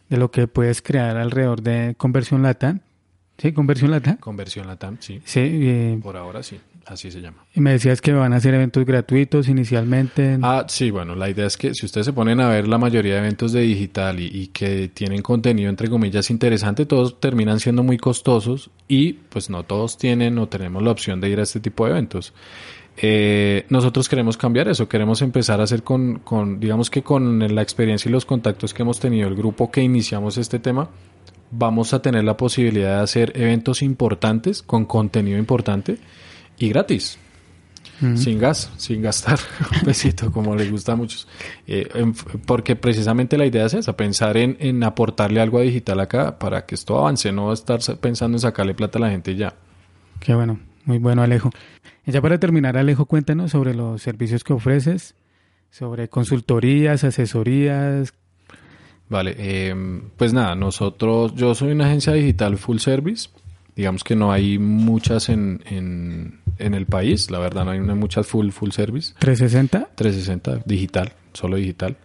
de 0.09 0.17
lo 0.17 0.31
que 0.31 0.47
puedes 0.47 0.81
crear 0.81 1.17
alrededor 1.17 1.61
de 1.61 1.95
Conversión 1.97 2.43
Latam. 2.43 2.79
¿Sí? 3.37 3.51
Conversión 3.51 3.91
Latam. 3.91 4.17
Conversión 4.17 4.67
Latam, 4.67 4.97
sí. 4.99 5.19
Sí. 5.25 5.39
eh, 5.43 5.99
Por 6.03 6.15
ahora 6.17 6.43
sí, 6.43 6.59
así 6.85 7.09
se 7.09 7.19
llama. 7.19 7.43
y 7.55 7.61
me 7.61 7.71
decías 7.71 7.99
que 7.99 8.11
van 8.13 8.31
a 8.31 8.35
hacer 8.35 8.53
eventos 8.53 8.85
gratuitos 8.85 9.49
inicialmente. 9.49 10.37
Ah, 10.43 10.65
sí, 10.69 10.91
bueno, 10.91 11.15
la 11.15 11.29
idea 11.31 11.47
es 11.47 11.57
que 11.57 11.73
si 11.73 11.87
ustedes 11.87 12.05
se 12.05 12.13
ponen 12.13 12.39
a 12.41 12.47
ver 12.49 12.67
la 12.67 12.77
mayoría 12.77 13.13
de 13.13 13.19
eventos 13.19 13.51
de 13.51 13.61
digital 13.61 14.19
y, 14.19 14.27
y 14.27 14.47
que 14.47 14.87
tienen 14.87 15.23
contenido 15.23 15.69
entre 15.71 15.89
comillas 15.89 16.29
interesante, 16.29 16.85
todos 16.85 17.19
terminan 17.19 17.59
siendo 17.59 17.81
muy 17.81 17.97
costosos 17.97 18.69
y 18.87 19.13
pues 19.13 19.49
no 19.49 19.63
todos 19.63 19.97
tienen 19.97 20.37
o 20.37 20.47
tenemos 20.47 20.83
la 20.83 20.91
opción 20.91 21.19
de 21.19 21.29
ir 21.29 21.39
a 21.39 21.43
este 21.43 21.59
tipo 21.59 21.85
de 21.85 21.91
eventos. 21.91 22.33
Eh, 22.97 23.65
nosotros 23.69 24.07
queremos 24.07 24.37
cambiar 24.37 24.67
eso, 24.67 24.87
queremos 24.87 25.21
empezar 25.21 25.59
a 25.59 25.63
hacer 25.63 25.83
con, 25.83 26.19
con, 26.19 26.59
digamos 26.59 26.89
que 26.89 27.01
con 27.01 27.39
la 27.55 27.61
experiencia 27.61 28.07
y 28.09 28.11
los 28.11 28.25
contactos 28.25 28.73
que 28.73 28.83
hemos 28.83 28.99
tenido, 28.99 29.27
el 29.27 29.35
grupo 29.35 29.71
que 29.71 29.81
iniciamos 29.81 30.37
este 30.37 30.59
tema, 30.59 30.89
vamos 31.51 31.93
a 31.93 32.01
tener 32.01 32.23
la 32.23 32.37
posibilidad 32.37 32.97
de 32.97 33.03
hacer 33.03 33.31
eventos 33.35 33.81
importantes 33.81 34.61
con 34.61 34.85
contenido 34.85 35.37
importante 35.37 35.97
y 36.57 36.69
gratis. 36.69 37.17
Sin 38.17 38.37
gas, 38.37 38.69
sin 38.75 39.01
gastar 39.01 39.39
un 39.75 39.81
pesito, 39.85 40.29
como 40.29 40.55
les 40.57 40.69
gusta 40.69 40.91
a 40.91 40.95
muchos. 40.97 41.25
Eh, 41.67 41.87
en- 41.93 42.13
porque 42.13 42.75
precisamente 42.75 43.37
la 43.37 43.45
idea 43.45 43.65
es 43.65 43.75
esa, 43.75 43.95
pensar 43.95 44.35
en, 44.35 44.57
en 44.59 44.83
aportarle 44.83 45.39
algo 45.39 45.59
a 45.59 45.61
digital 45.61 46.01
acá 46.01 46.37
para 46.37 46.65
que 46.65 46.75
esto 46.75 46.97
avance, 46.99 47.31
no 47.31 47.53
estar 47.53 47.81
sa- 47.81 47.95
pensando 47.95 48.35
en 48.35 48.41
sacarle 48.41 48.73
plata 48.73 48.97
a 48.97 49.01
la 49.01 49.09
gente 49.09 49.35
ya. 49.35 49.55
Qué 50.19 50.33
bueno, 50.33 50.59
muy 50.85 50.97
bueno 50.97 51.21
Alejo. 51.23 51.49
Ya 52.05 52.21
para 52.21 52.39
terminar 52.39 52.77
Alejo, 52.77 53.05
cuéntanos 53.05 53.51
sobre 53.51 53.73
los 53.73 54.01
servicios 54.01 54.43
que 54.43 54.53
ofreces, 54.53 55.15
sobre 55.69 56.09
consultorías, 56.09 57.03
asesorías. 57.03 58.13
Vale, 59.09 59.35
eh, 59.37 60.01
pues 60.17 60.33
nada, 60.33 60.55
nosotros, 60.55 61.33
yo 61.35 61.55
soy 61.55 61.71
una 61.71 61.85
agencia 61.85 62.13
digital 62.13 62.57
full 62.57 62.77
service, 62.79 63.29
digamos 63.75 64.03
que 64.03 64.15
no 64.15 64.31
hay 64.31 64.59
muchas 64.59 65.29
en, 65.29 65.61
en, 65.65 66.39
en 66.57 66.73
el 66.73 66.85
país, 66.85 67.29
la 67.31 67.39
verdad 67.39 67.65
no 67.65 67.71
hay, 67.71 67.79
muchas 67.79 68.27
full, 68.27 68.49
full 68.49 68.71
service. 68.71 69.13
360. 69.19 69.89
360 69.95 70.63
digital, 70.65 71.13
solo 71.33 71.57
digital. 71.57 71.97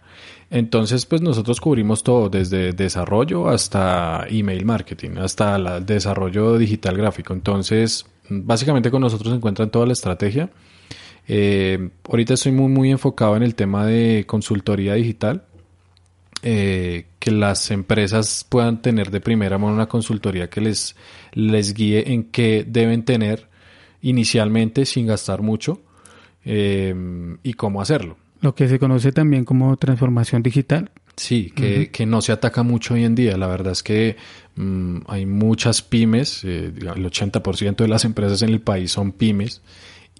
Entonces, 0.51 1.05
pues 1.05 1.21
nosotros 1.21 1.61
cubrimos 1.61 2.03
todo, 2.03 2.29
desde 2.29 2.73
desarrollo 2.73 3.49
hasta 3.49 4.25
email 4.29 4.65
marketing, 4.65 5.17
hasta 5.17 5.55
el 5.55 5.85
desarrollo 5.85 6.57
digital 6.57 6.97
gráfico. 6.97 7.33
Entonces, 7.33 8.05
básicamente 8.29 8.91
con 8.91 9.01
nosotros 9.01 9.29
se 9.29 9.35
encuentran 9.35 9.69
toda 9.69 9.85
la 9.85 9.93
estrategia. 9.93 10.49
Eh, 11.27 11.89
ahorita 12.09 12.33
estoy 12.33 12.51
muy, 12.51 12.67
muy 12.67 12.91
enfocado 12.91 13.35
en 13.35 13.43
el 13.43 13.55
tema 13.55 13.85
de 13.85 14.25
consultoría 14.27 14.93
digital. 14.95 15.45
eh, 16.41 17.07
que 17.19 17.31
las 17.31 17.69
empresas 17.71 18.45
puedan 18.47 18.81
tener 18.81 19.11
de 19.11 19.19
primera 19.19 19.57
mano 19.57 19.73
una 19.73 19.87
consultoría 19.87 20.49
que 20.49 20.61
les, 20.61 20.95
les 21.33 21.73
guíe 21.73 22.13
en 22.13 22.23
qué 22.23 22.65
deben 22.65 23.03
tener 23.03 23.49
inicialmente 24.01 24.85
sin 24.85 25.07
gastar 25.07 25.41
mucho 25.41 25.81
eh, 26.45 26.95
y 27.43 27.53
cómo 27.53 27.81
hacerlo. 27.81 28.17
Lo 28.41 28.55
que 28.55 28.69
se 28.69 28.79
conoce 28.79 29.11
también 29.11 29.43
como 29.43 29.75
transformación 29.75 30.41
digital. 30.41 30.91
Sí, 31.19 31.51
que, 31.55 31.89
que 31.91 32.05
no 32.05 32.21
se 32.21 32.31
ataca 32.31 32.63
mucho 32.63 32.93
hoy 32.93 33.03
en 33.03 33.13
día. 33.13 33.35
La 33.37 33.47
verdad 33.47 33.73
es 33.73 33.83
que 33.83 34.15
mm, 34.55 34.99
hay 35.07 35.25
muchas 35.25 35.81
pymes, 35.81 36.43
eh, 36.45 36.71
el 36.75 37.05
80% 37.05 37.75
de 37.75 37.87
las 37.89 38.05
empresas 38.05 38.41
en 38.41 38.49
el 38.49 38.61
país 38.61 38.91
son 38.91 39.11
pymes 39.11 39.61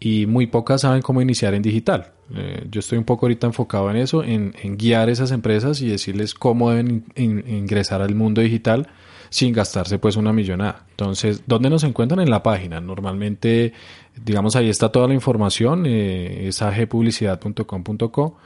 y 0.01 0.25
muy 0.25 0.47
pocas 0.47 0.81
saben 0.81 1.01
cómo 1.01 1.21
iniciar 1.21 1.53
en 1.53 1.61
digital. 1.61 2.11
Eh, 2.35 2.65
yo 2.69 2.79
estoy 2.79 2.97
un 2.97 3.05
poco 3.05 3.25
ahorita 3.25 3.47
enfocado 3.47 3.89
en 3.89 3.95
eso, 3.97 4.23
en, 4.23 4.53
en 4.61 4.77
guiar 4.77 5.09
esas 5.09 5.31
empresas 5.31 5.81
y 5.81 5.87
decirles 5.87 6.33
cómo 6.33 6.69
deben 6.69 7.05
in- 7.15 7.43
in- 7.47 7.49
ingresar 7.57 8.01
al 8.01 8.13
mundo 8.13 8.41
digital 8.41 8.87
sin 9.29 9.53
gastarse 9.53 9.99
pues 9.99 10.15
una 10.17 10.33
millonada. 10.33 10.85
Entonces, 10.91 11.43
¿dónde 11.47 11.69
nos 11.69 11.83
encuentran? 11.83 12.19
En 12.19 12.29
la 12.29 12.43
página. 12.43 12.81
Normalmente, 12.81 13.73
digamos, 14.25 14.55
ahí 14.55 14.69
está 14.69 14.91
toda 14.91 15.07
la 15.07 15.13
información, 15.13 15.85
eh, 15.87 16.47
es 16.47 16.61
agpublicidad.com.co 16.61 18.37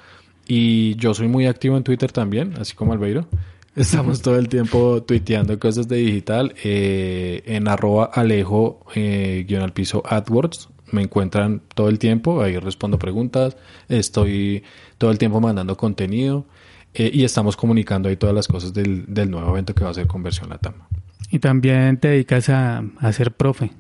y 0.48 0.96
yo 0.96 1.14
soy 1.14 1.28
muy 1.28 1.46
activo 1.48 1.78
en 1.78 1.84
Twitter 1.84 2.12
también, 2.12 2.54
así 2.60 2.76
como 2.76 2.94
Albeiro. 2.94 3.28
Estamos 3.76 4.22
todo 4.22 4.38
el 4.38 4.50
tiempo 4.50 5.02
tuiteando 5.04 5.58
cosas 5.58 5.88
de 5.88 5.98
digital. 5.98 6.54
eh, 6.64 7.42
en 7.46 7.68
arroba 7.68 8.06
alejo 8.14 8.86
eh, 8.96 9.46
guion 9.48 9.64
al 9.64 9.74
piso 9.74 10.04
AdWords 10.06 10.70
me 10.92 11.02
encuentran 11.02 11.62
todo 11.74 11.90
el 11.90 11.98
tiempo. 11.98 12.42
Ahí 12.44 12.58
respondo 12.58 13.00
preguntas. 13.00 13.58
Estoy 13.90 14.64
todo 14.98 15.10
el 15.12 15.18
tiempo 15.18 15.42
mandando 15.42 15.76
contenido. 15.76 16.46
eh, 16.94 17.10
y 17.12 17.24
estamos 17.24 17.58
comunicando 17.58 18.10
ahí 18.10 18.16
todas 18.16 18.36
las 18.36 18.48
cosas 18.48 18.74
del, 18.74 19.06
del 19.08 19.32
nuevo 19.32 19.50
evento 19.50 19.74
que 19.74 19.84
va 19.84 19.90
a 19.90 19.94
ser 19.96 20.06
Conversión 20.06 20.50
Latam. 20.50 20.76
Y 21.32 21.40
también 21.40 21.98
te 21.98 22.10
dedicas 22.10 22.50
a, 22.50 22.84
a 23.00 23.12
ser 23.12 23.32
profe. 23.32 23.72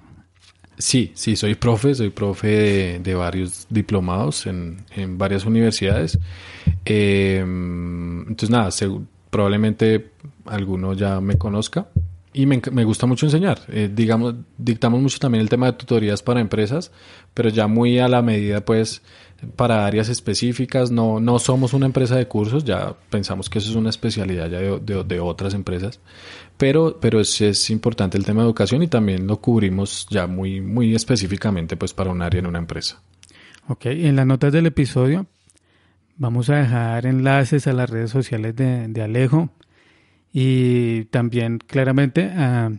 Sí, 0.83 1.13
sí, 1.15 1.37
soy 1.37 1.55
profe, 1.55 1.95
soy 1.95 2.09
profe 2.09 2.99
de, 2.99 3.15
varios 3.15 3.67
diplomados 3.69 4.45
en, 4.47 4.83
en 4.93 5.17
varias 5.17 5.45
universidades. 5.45 6.19
Eh, 6.83 7.37
entonces, 7.39 8.49
nada, 8.49 8.69
probablemente 9.29 10.11
alguno 10.43 10.91
ya 10.91 11.21
me 11.21 11.37
conozca 11.37 11.87
y 12.33 12.45
me, 12.45 12.61
me 12.71 12.83
gusta 12.83 13.05
mucho 13.05 13.25
enseñar. 13.25 13.59
Eh, 13.67 13.89
digamos, 13.93 14.35
dictamos 14.57 15.01
mucho 15.01 15.19
también 15.19 15.41
el 15.41 15.49
tema 15.49 15.67
de 15.67 15.73
tutorías 15.73 16.21
para 16.23 16.39
empresas, 16.41 16.91
pero 17.33 17.49
ya 17.49 17.67
muy 17.67 17.99
a 17.99 18.07
la 18.07 18.21
medida, 18.21 18.61
pues, 18.65 19.01
para 19.55 19.85
áreas 19.85 20.09
específicas. 20.09 20.89
No, 20.91 21.19
no 21.19 21.37
somos 21.39 21.73
una 21.73 21.85
empresa 21.85 22.15
de 22.15 22.27
cursos, 22.27 22.63
ya 22.63 22.95
pensamos 23.09 23.49
que 23.49 23.59
eso 23.59 23.69
es 23.69 23.75
una 23.75 23.89
especialidad 23.89 24.49
ya 24.49 24.59
de, 24.59 24.79
de- 24.79 25.03
de 25.03 25.19
otras 25.19 25.53
empresas, 25.53 25.99
pero, 26.57 26.97
pero 27.01 27.19
es, 27.19 27.41
es 27.41 27.69
importante 27.69 28.17
el 28.17 28.25
tema 28.25 28.41
de 28.41 28.47
educación 28.47 28.83
y 28.83 28.87
también 28.87 29.27
lo 29.27 29.37
cubrimos 29.41 30.07
ya 30.09 30.27
muy, 30.27 30.61
muy 30.61 30.95
específicamente, 30.95 31.75
pues, 31.77 31.93
para 31.93 32.09
un 32.11 32.21
área 32.21 32.39
en 32.39 32.47
una 32.47 32.59
empresa. 32.59 33.01
Ok, 33.67 33.85
en 33.87 34.15
las 34.15 34.25
notas 34.25 34.51
del 34.53 34.65
episodio 34.65 35.25
vamos 36.15 36.49
a 36.49 36.57
dejar 36.57 37.05
enlaces 37.05 37.65
a 37.67 37.73
las 37.73 37.89
redes 37.89 38.11
sociales 38.11 38.55
de, 38.55 38.87
de 38.87 39.01
Alejo 39.01 39.49
y 40.33 41.05
también 41.05 41.59
claramente 41.59 42.23
a, 42.23 42.71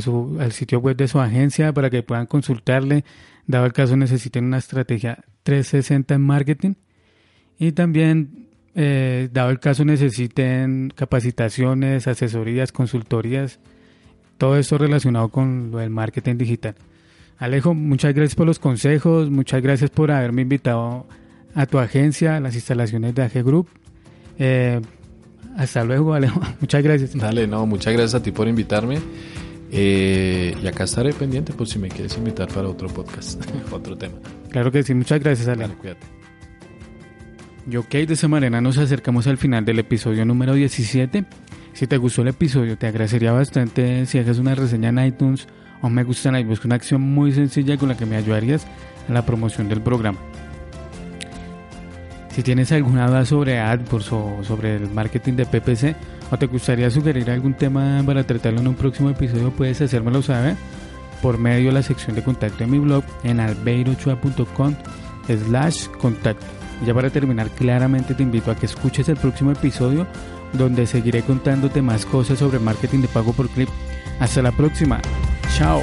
su, 0.00 0.38
al 0.40 0.52
sitio 0.52 0.78
web 0.78 0.96
de 0.96 1.08
su 1.08 1.20
agencia 1.20 1.72
para 1.72 1.90
que 1.90 2.04
puedan 2.04 2.26
consultarle, 2.26 3.04
dado 3.46 3.66
el 3.66 3.72
caso 3.72 3.96
necesiten 3.96 4.44
una 4.44 4.58
estrategia 4.58 5.24
360 5.42 6.14
en 6.14 6.20
marketing 6.20 6.74
y 7.58 7.72
también 7.72 8.46
eh, 8.74 9.28
dado 9.32 9.50
el 9.50 9.58
caso 9.58 9.84
necesiten 9.84 10.92
capacitaciones, 10.94 12.06
asesorías, 12.06 12.70
consultorías, 12.70 13.58
todo 14.38 14.56
esto 14.56 14.78
relacionado 14.78 15.28
con 15.28 15.72
lo 15.72 15.78
del 15.78 15.90
marketing 15.90 16.36
digital. 16.36 16.76
Alejo, 17.38 17.74
muchas 17.74 18.14
gracias 18.14 18.36
por 18.36 18.46
los 18.46 18.60
consejos, 18.60 19.28
muchas 19.28 19.60
gracias 19.60 19.90
por 19.90 20.12
haberme 20.12 20.42
invitado 20.42 21.06
a 21.54 21.66
tu 21.66 21.78
agencia, 21.78 22.36
a 22.36 22.40
las 22.40 22.54
instalaciones 22.54 23.14
de 23.14 23.22
AG 23.22 23.42
Group. 23.44 23.68
Eh, 24.38 24.80
hasta 25.56 25.84
luego, 25.84 26.14
Alejo. 26.14 26.40
Muchas 26.60 26.82
gracias. 26.82 27.14
Dale, 27.14 27.46
no, 27.46 27.66
muchas 27.66 27.92
gracias 27.92 28.14
a 28.14 28.22
ti 28.22 28.32
por 28.32 28.48
invitarme. 28.48 28.98
Eh, 29.74 30.54
y 30.62 30.66
acá 30.66 30.84
estaré 30.84 31.14
pendiente 31.14 31.54
por 31.54 31.66
si 31.66 31.78
me 31.78 31.88
quieres 31.88 32.16
invitar 32.18 32.48
para 32.48 32.68
otro 32.68 32.88
podcast, 32.88 33.42
otro 33.72 33.96
tema. 33.96 34.14
Claro 34.50 34.70
que 34.70 34.82
sí, 34.82 34.92
muchas 34.92 35.20
gracias, 35.20 35.48
Alejo. 35.48 35.68
Dale, 35.68 35.80
cuídate. 35.80 36.06
Y 37.70 37.76
ok, 37.76 37.90
de 37.90 38.14
esa 38.14 38.28
manera 38.28 38.60
nos 38.60 38.76
acercamos 38.76 39.26
al 39.28 39.38
final 39.38 39.64
del 39.64 39.78
episodio 39.78 40.24
número 40.24 40.54
17. 40.54 41.24
Si 41.72 41.86
te 41.86 41.96
gustó 41.96 42.22
el 42.22 42.28
episodio, 42.28 42.76
te 42.76 42.86
agradecería 42.86 43.32
bastante 43.32 44.04
si 44.06 44.18
haces 44.18 44.38
una 44.38 44.54
reseña 44.54 44.90
en 44.90 44.98
iTunes 44.98 45.46
o 45.80 45.88
me 45.88 46.04
gusta 46.04 46.28
en 46.28 46.36
iVoox, 46.36 46.64
una 46.64 46.74
acción 46.74 47.00
muy 47.00 47.32
sencilla 47.32 47.76
con 47.76 47.88
la 47.88 47.96
que 47.96 48.04
me 48.04 48.16
ayudarías 48.16 48.66
a 49.08 49.12
la 49.12 49.24
promoción 49.24 49.68
del 49.68 49.80
programa. 49.80 50.18
Si 52.32 52.42
tienes 52.42 52.72
alguna 52.72 53.06
duda 53.06 53.26
sobre 53.26 53.60
AdWords 53.60 54.12
o 54.12 54.38
sobre 54.42 54.76
el 54.76 54.88
marketing 54.88 55.34
de 55.34 55.44
PPC 55.44 55.94
o 56.30 56.38
te 56.38 56.46
gustaría 56.46 56.90
sugerir 56.90 57.30
algún 57.30 57.54
tema 57.54 58.02
para 58.06 58.24
tratarlo 58.24 58.60
en 58.60 58.68
un 58.68 58.74
próximo 58.74 59.10
episodio, 59.10 59.50
puedes 59.50 59.82
hacérmelo 59.82 60.22
saber 60.22 60.56
por 61.20 61.36
medio 61.36 61.66
de 61.66 61.72
la 61.72 61.82
sección 61.82 62.16
de 62.16 62.22
contacto 62.22 62.58
de 62.58 62.66
mi 62.66 62.78
blog 62.78 63.04
en 63.22 63.38
albeirochua.com 63.38 64.74
slash 65.28 65.88
contacto. 66.00 66.46
Ya 66.86 66.94
para 66.94 67.10
terminar, 67.10 67.50
claramente 67.50 68.14
te 68.14 68.22
invito 68.22 68.50
a 68.50 68.56
que 68.56 68.66
escuches 68.66 69.08
el 69.10 69.16
próximo 69.16 69.52
episodio 69.52 70.06
donde 70.54 70.86
seguiré 70.86 71.22
contándote 71.22 71.82
más 71.82 72.06
cosas 72.06 72.38
sobre 72.38 72.58
marketing 72.58 73.02
de 73.02 73.08
pago 73.08 73.32
por 73.32 73.48
clip. 73.50 73.68
Hasta 74.20 74.42
la 74.42 74.52
próxima. 74.52 75.00
Chao. 75.56 75.80